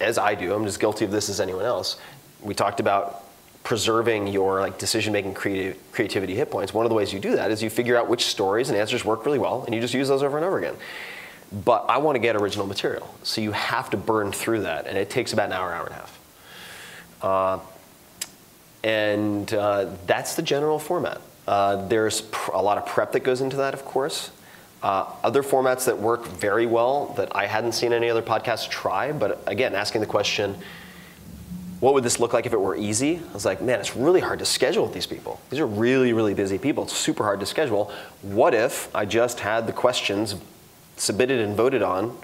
[0.00, 1.98] as I do, I'm as guilty of this as anyone else.
[2.40, 3.24] We talked about
[3.62, 6.72] preserving your like decision-making creative, creativity hit points.
[6.72, 9.04] One of the ways you do that is you figure out which stories and answers
[9.04, 10.76] work really well, and you just use those over and over again.
[11.64, 14.96] But I want to get original material, so you have to burn through that, and
[14.96, 16.20] it takes about an hour, hour and a half.
[17.22, 17.58] Uh,
[18.82, 21.20] and uh, that's the general format.
[21.46, 24.30] Uh, there's a lot of prep that goes into that, of course.
[24.82, 29.12] Uh, other formats that work very well that I hadn't seen any other podcasts try,
[29.12, 30.56] but again, asking the question,
[31.80, 33.16] what would this look like if it were easy?
[33.30, 35.40] I was like, man, it's really hard to schedule with these people.
[35.50, 36.84] These are really, really busy people.
[36.84, 37.90] It's super hard to schedule.
[38.22, 40.36] What if I just had the questions
[40.96, 42.16] submitted and voted on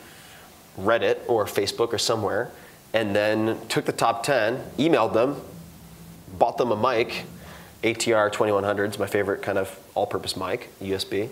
[0.79, 2.51] Reddit or Facebook or somewhere,
[2.93, 5.41] and then took the top 10, emailed them,
[6.39, 7.25] bought them a mic,
[7.83, 11.29] ATR 2100 is my favorite kind of all-purpose mic, USB,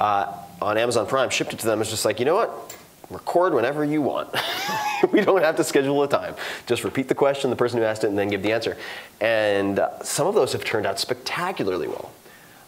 [0.00, 1.80] uh, on Amazon Prime, shipped it to them.
[1.80, 2.76] It's just like, you know what?
[3.10, 4.34] Record whenever you want.
[5.12, 6.34] we don't have to schedule a time.
[6.66, 8.76] Just repeat the question, the person who asked it, and then give the answer.
[9.20, 12.12] And uh, some of those have turned out spectacularly well.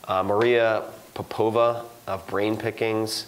[0.06, 0.82] Uh, Maria
[1.14, 3.26] Popova of Brain Pickings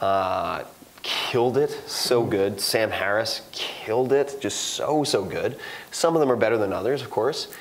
[0.00, 0.64] uh,
[1.02, 2.60] killed it, so good.
[2.60, 5.58] Sam Harris killed it, just so, so good.
[5.90, 7.52] Some of them are better than others, of course.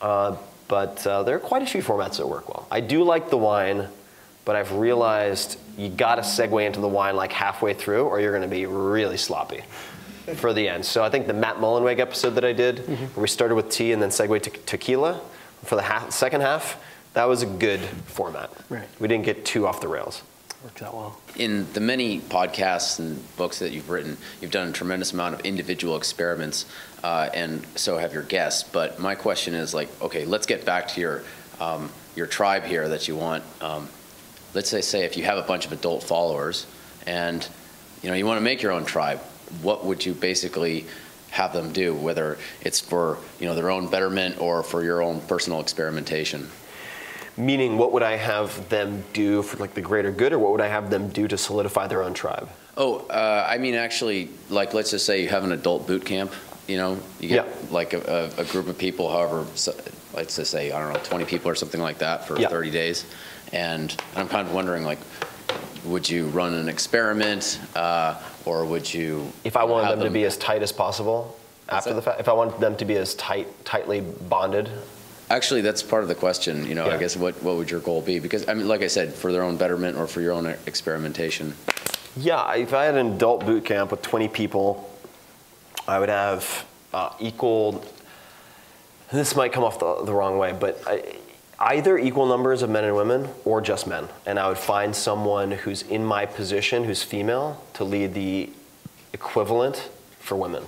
[0.00, 0.36] Uh,
[0.68, 2.66] but uh, there are quite a few formats that work well.
[2.70, 3.88] I do like the wine,
[4.44, 8.32] but I've realized you got to segue into the wine like halfway through, or you're
[8.32, 9.62] going to be really sloppy
[10.36, 10.84] for the end.
[10.84, 13.92] So I think the Matt Mullenweg episode that I did, where we started with tea
[13.92, 15.20] and then segued to tequila
[15.64, 18.50] for the half, second half, that was a good format.
[18.68, 18.88] Right.
[18.98, 20.22] We didn't get too off the rails.
[20.64, 21.20] Out well.
[21.36, 25.42] In the many podcasts and books that you've written, you've done a tremendous amount of
[25.42, 26.64] individual experiments,
[27.02, 28.62] uh, and so have your guests.
[28.62, 31.22] But my question is like, okay, let's get back to your
[31.60, 33.44] um, your tribe here that you want.
[33.60, 33.90] Um,
[34.54, 36.66] let's say, say if you have a bunch of adult followers,
[37.06, 37.46] and
[38.02, 39.18] you know you want to make your own tribe,
[39.60, 40.86] what would you basically
[41.28, 41.94] have them do?
[41.94, 46.48] Whether it's for you know their own betterment or for your own personal experimentation.
[47.36, 50.60] Meaning, what would I have them do for like the greater good, or what would
[50.60, 52.48] I have them do to solidify their own tribe?
[52.76, 56.32] Oh, uh, I mean, actually, like, let's just say you have an adult boot camp.
[56.68, 57.52] You know, you get Yeah.
[57.70, 59.74] like a, a, group of people, however, so,
[60.14, 62.48] let's just say I don't know, 20 people or something like that for Yeah.
[62.48, 63.04] 30 days,
[63.52, 64.98] and I'm kind of wondering, like,
[65.84, 69.30] would you run an experiment, uh, or would you?
[69.44, 71.36] If I wanted have them, to be as tight as possible
[71.68, 74.70] after the fact, if I wanted them to be as tight, tightly bonded,
[75.30, 76.66] Actually, that's part of the question.
[76.66, 76.94] You know, Yeah.
[76.94, 78.18] I guess what what would your goal be?
[78.18, 81.54] Because I mean, like I said, for their own betterment or for your own experimentation.
[82.16, 84.88] yeah, if I had an adult boot camp with 20 people,
[85.88, 87.84] I would have uh, equal.
[89.12, 91.16] This might come off the, the wrong way, but I,
[91.58, 94.08] either equal numbers of men and women or just men.
[94.26, 98.50] And I would find someone who's in my position, who's female, to lead the
[99.12, 99.88] equivalent
[100.18, 100.64] for women.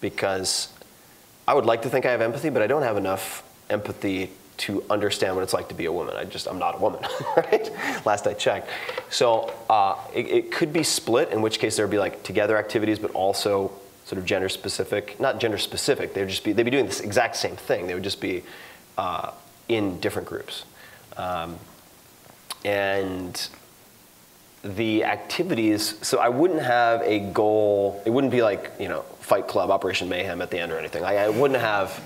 [0.00, 0.68] Because
[1.48, 3.42] I would like to think I have empathy, but I don't have enough
[3.72, 6.14] empathy to understand what it's like to be a woman.
[6.16, 7.02] I just, I'm not a woman,
[7.36, 7.70] right?
[8.04, 8.68] Last I checked.
[9.10, 12.56] So uh, it, it could be split, in which case there would be like together
[12.56, 13.72] activities, but also
[14.04, 17.36] sort of gender specific, not gender specific, they'd just be, they'd be doing this exact
[17.36, 17.86] same thing.
[17.86, 18.42] They would just be
[18.98, 19.32] uh,
[19.68, 20.64] in different groups.
[21.16, 21.58] Um,
[22.64, 23.48] and
[24.62, 29.48] the activities, so I wouldn't have a goal, it wouldn't be like, you know, Fight
[29.48, 31.04] Club, Operation Mayhem at the end or anything.
[31.04, 32.00] I, I wouldn't have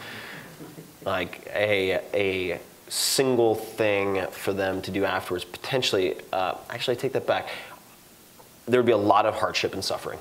[1.06, 5.44] like a, a single thing for them to do afterwards.
[5.44, 7.48] Potentially, uh, actually, I take that back.
[8.66, 10.18] There would be a lot of hardship and suffering.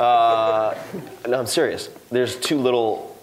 [0.00, 0.74] Uh,
[1.28, 1.90] no, I'm serious.
[2.10, 3.16] There's too little,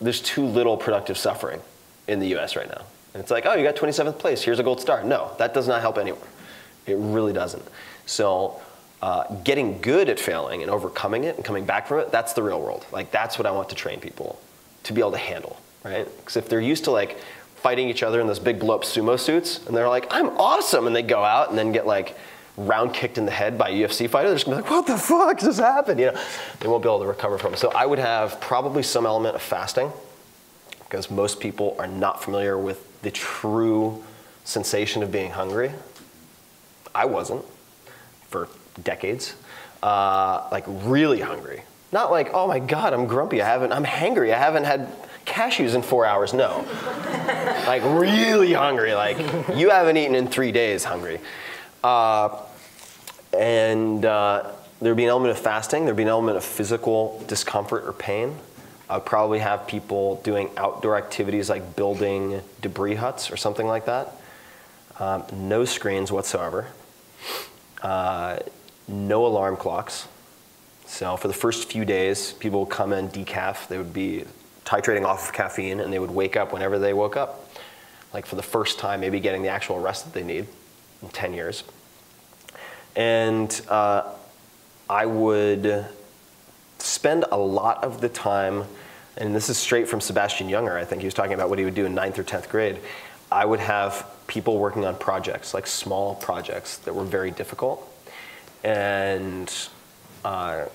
[0.00, 1.60] there's too little productive suffering
[2.06, 2.56] in the U.S.
[2.56, 2.82] right now.
[3.12, 4.42] And it's like, oh, you got 27th place.
[4.42, 5.02] Here's a gold star.
[5.02, 6.20] No, that does not help anyone.
[6.86, 7.64] It really doesn't.
[8.04, 8.60] So,
[9.02, 12.42] uh, getting good at failing and overcoming it and coming back from it, that's the
[12.42, 12.86] real world.
[12.92, 14.40] Like, that's what I want to train people
[14.84, 16.16] to be able to handle, right?
[16.18, 17.18] Because if they're used to like
[17.56, 20.86] fighting each other in those big blow up sumo suits and they're like, I'm awesome,
[20.86, 22.16] and they go out and then get like
[22.56, 24.86] round kicked in the head by a UFC fighter, they're just gonna be like, what
[24.86, 26.00] the fuck just happened?
[26.00, 26.20] You know,
[26.60, 27.58] they won't be able to recover from it.
[27.58, 29.92] So I would have probably some element of fasting
[30.80, 34.02] because most people are not familiar with the true
[34.44, 35.72] sensation of being hungry.
[36.94, 37.44] I wasn't
[38.28, 38.48] for
[38.82, 39.34] decades.
[39.82, 41.62] Uh, like really hungry.
[41.92, 43.42] Not like, oh my God, I'm grumpy.
[43.42, 44.32] I haven't, I'm hangry.
[44.32, 44.88] I haven't had
[45.26, 46.32] cashews in four hours.
[46.32, 46.64] No.
[47.66, 48.94] like really hungry.
[48.94, 49.18] Like
[49.54, 51.20] you haven't eaten in three days hungry.
[51.84, 52.40] Uh,
[53.36, 54.50] and uh,
[54.80, 55.84] there'd be an element of fasting.
[55.84, 58.36] There'd be an element of physical discomfort or pain.
[58.88, 63.86] I would probably have people doing outdoor activities like building debris huts or something like
[63.86, 64.12] that.
[64.98, 66.68] Um, no screens whatsoever.
[67.82, 68.38] Uh,
[68.88, 70.06] no alarm clocks.
[70.86, 73.66] So for the first few days, people would come in decaf.
[73.66, 74.24] They would be
[74.66, 77.50] titrating off of caffeine, and they would wake up whenever they woke up.
[78.12, 80.46] Like for the first time, maybe getting the actual rest that they need
[81.02, 81.64] in 10 years.
[82.94, 84.10] And uh,
[84.90, 85.86] I would
[86.78, 88.64] spend a lot of the time
[89.16, 91.64] and this is straight from Sebastian Junger, I think he was talking about what he
[91.64, 92.78] would do in ninth or 10th grade.
[93.32, 97.88] I would have people working on projects, like small projects that were very difficult.
[98.62, 99.52] And
[100.24, 100.66] uh,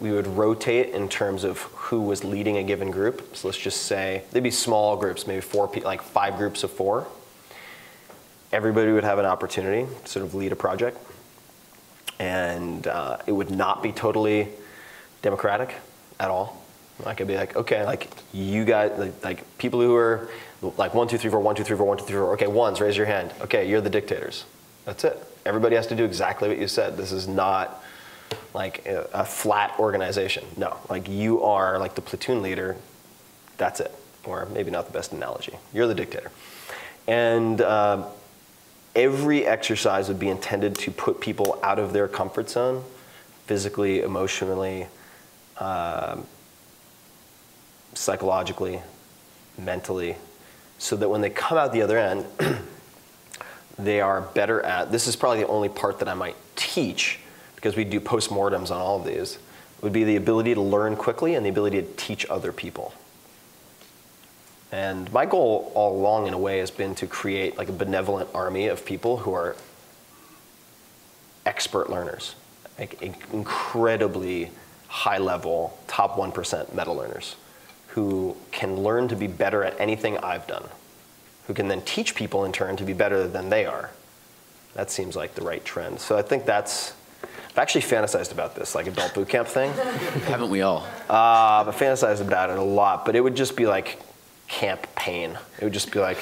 [0.00, 3.36] we would rotate in terms of who was leading a given group.
[3.36, 7.06] So let's just say they'd be small groups, maybe four, like five groups of four.
[8.52, 10.98] Everybody would have an opportunity to sort of lead a project.
[12.18, 14.48] And uh, it would not be totally
[15.22, 15.74] democratic
[16.20, 16.62] at all.
[17.04, 20.28] I could be like, okay, like you got like, like people who are
[20.76, 22.34] like one, two, three, four, one, two, three, four, one, two, three, four.
[22.34, 23.32] Okay, ones, raise your hand.
[23.40, 24.44] Okay, you're the dictators.
[24.84, 25.18] That's it.
[25.44, 26.96] Everybody has to do exactly what you said.
[26.96, 27.82] This is not
[28.52, 30.44] like a, a flat organization.
[30.56, 32.76] No, like you are like the platoon leader.
[33.56, 33.94] That's it.
[34.24, 35.54] Or maybe not the best analogy.
[35.72, 36.30] You're the dictator.
[37.06, 38.08] And uh,
[38.94, 42.84] every exercise would be intended to put people out of their comfort zone,
[43.46, 44.86] physically, emotionally,
[45.58, 46.26] um,
[47.94, 48.80] psychologically,
[49.58, 50.16] mentally,
[50.78, 52.24] so that when they come out the other end,
[53.78, 54.90] they are better at.
[54.90, 57.18] This is probably the only part that I might teach
[57.64, 59.38] because we do postmortems on all of these.
[59.80, 62.92] Would be the ability to learn quickly and the ability to teach other people.
[64.70, 68.28] And my goal all along, in a way, has been to create like a benevolent
[68.34, 69.56] army of people who are
[71.46, 72.34] expert learners,
[72.78, 74.50] like incredibly
[74.88, 77.36] high level, top 1% meta learners
[77.88, 80.68] who can learn to be better at anything I've done,
[81.46, 83.90] who can then teach people in turn to be better than they are.
[84.74, 86.00] That seems like the right trend.
[86.00, 86.92] So I think that's.
[87.54, 89.72] I've actually fantasized about this, like adult boot camp thing.
[90.26, 90.84] Haven't we all?
[91.08, 94.00] Uh, I've fantasized about it a lot, but it would just be like
[94.48, 95.38] camp pain.
[95.60, 96.18] It would just be like,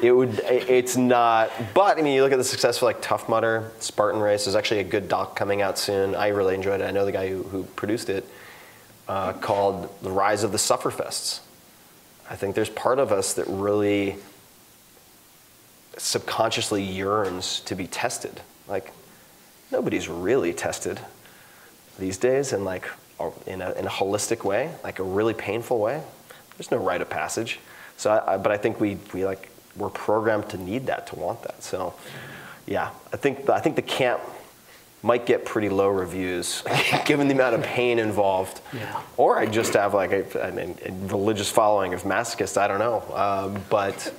[0.00, 3.28] it would, it's not, but I mean, you look at the success of like Tough
[3.28, 6.14] Mudder, Spartan Race, there's actually a good doc coming out soon.
[6.14, 6.84] I really enjoyed it.
[6.84, 8.24] I know the guy who, who produced it,
[9.08, 11.40] uh, called The Rise of the Sufferfests.
[12.30, 14.14] I think there's part of us that really
[15.98, 18.40] subconsciously yearns to be tested.
[18.68, 18.92] Like,
[19.72, 21.00] nobody's really tested
[21.98, 22.88] these days in like
[23.46, 26.02] in a, in a holistic way, like a really painful way.
[26.56, 27.58] There's no rite of passage.
[27.96, 31.16] So, I, I, but I think we, we like we're programmed to need that, to
[31.16, 31.62] want that.
[31.62, 31.94] So,
[32.66, 34.20] yeah, I think I think the camp
[35.02, 36.62] might get pretty low reviews
[37.06, 38.60] given the amount of pain involved.
[38.72, 39.02] Yeah.
[39.16, 42.56] Or I just have like a, I mean, a religious following of masochists.
[42.56, 44.12] I don't know, um, but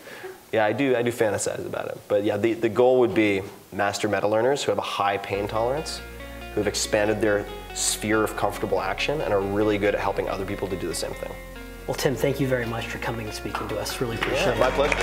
[0.51, 1.99] yeah, I do I do fantasize about it.
[2.07, 3.41] But yeah, the, the goal would be
[3.75, 6.01] master meta learners who have a high pain tolerance,
[6.53, 10.45] who have expanded their sphere of comfortable action and are really good at helping other
[10.45, 11.31] people to do the same thing.
[11.87, 13.99] Well, Tim, thank you very much for coming and speaking to us.
[13.99, 14.59] Really appreciate yeah, it.
[14.59, 14.93] My pleasure.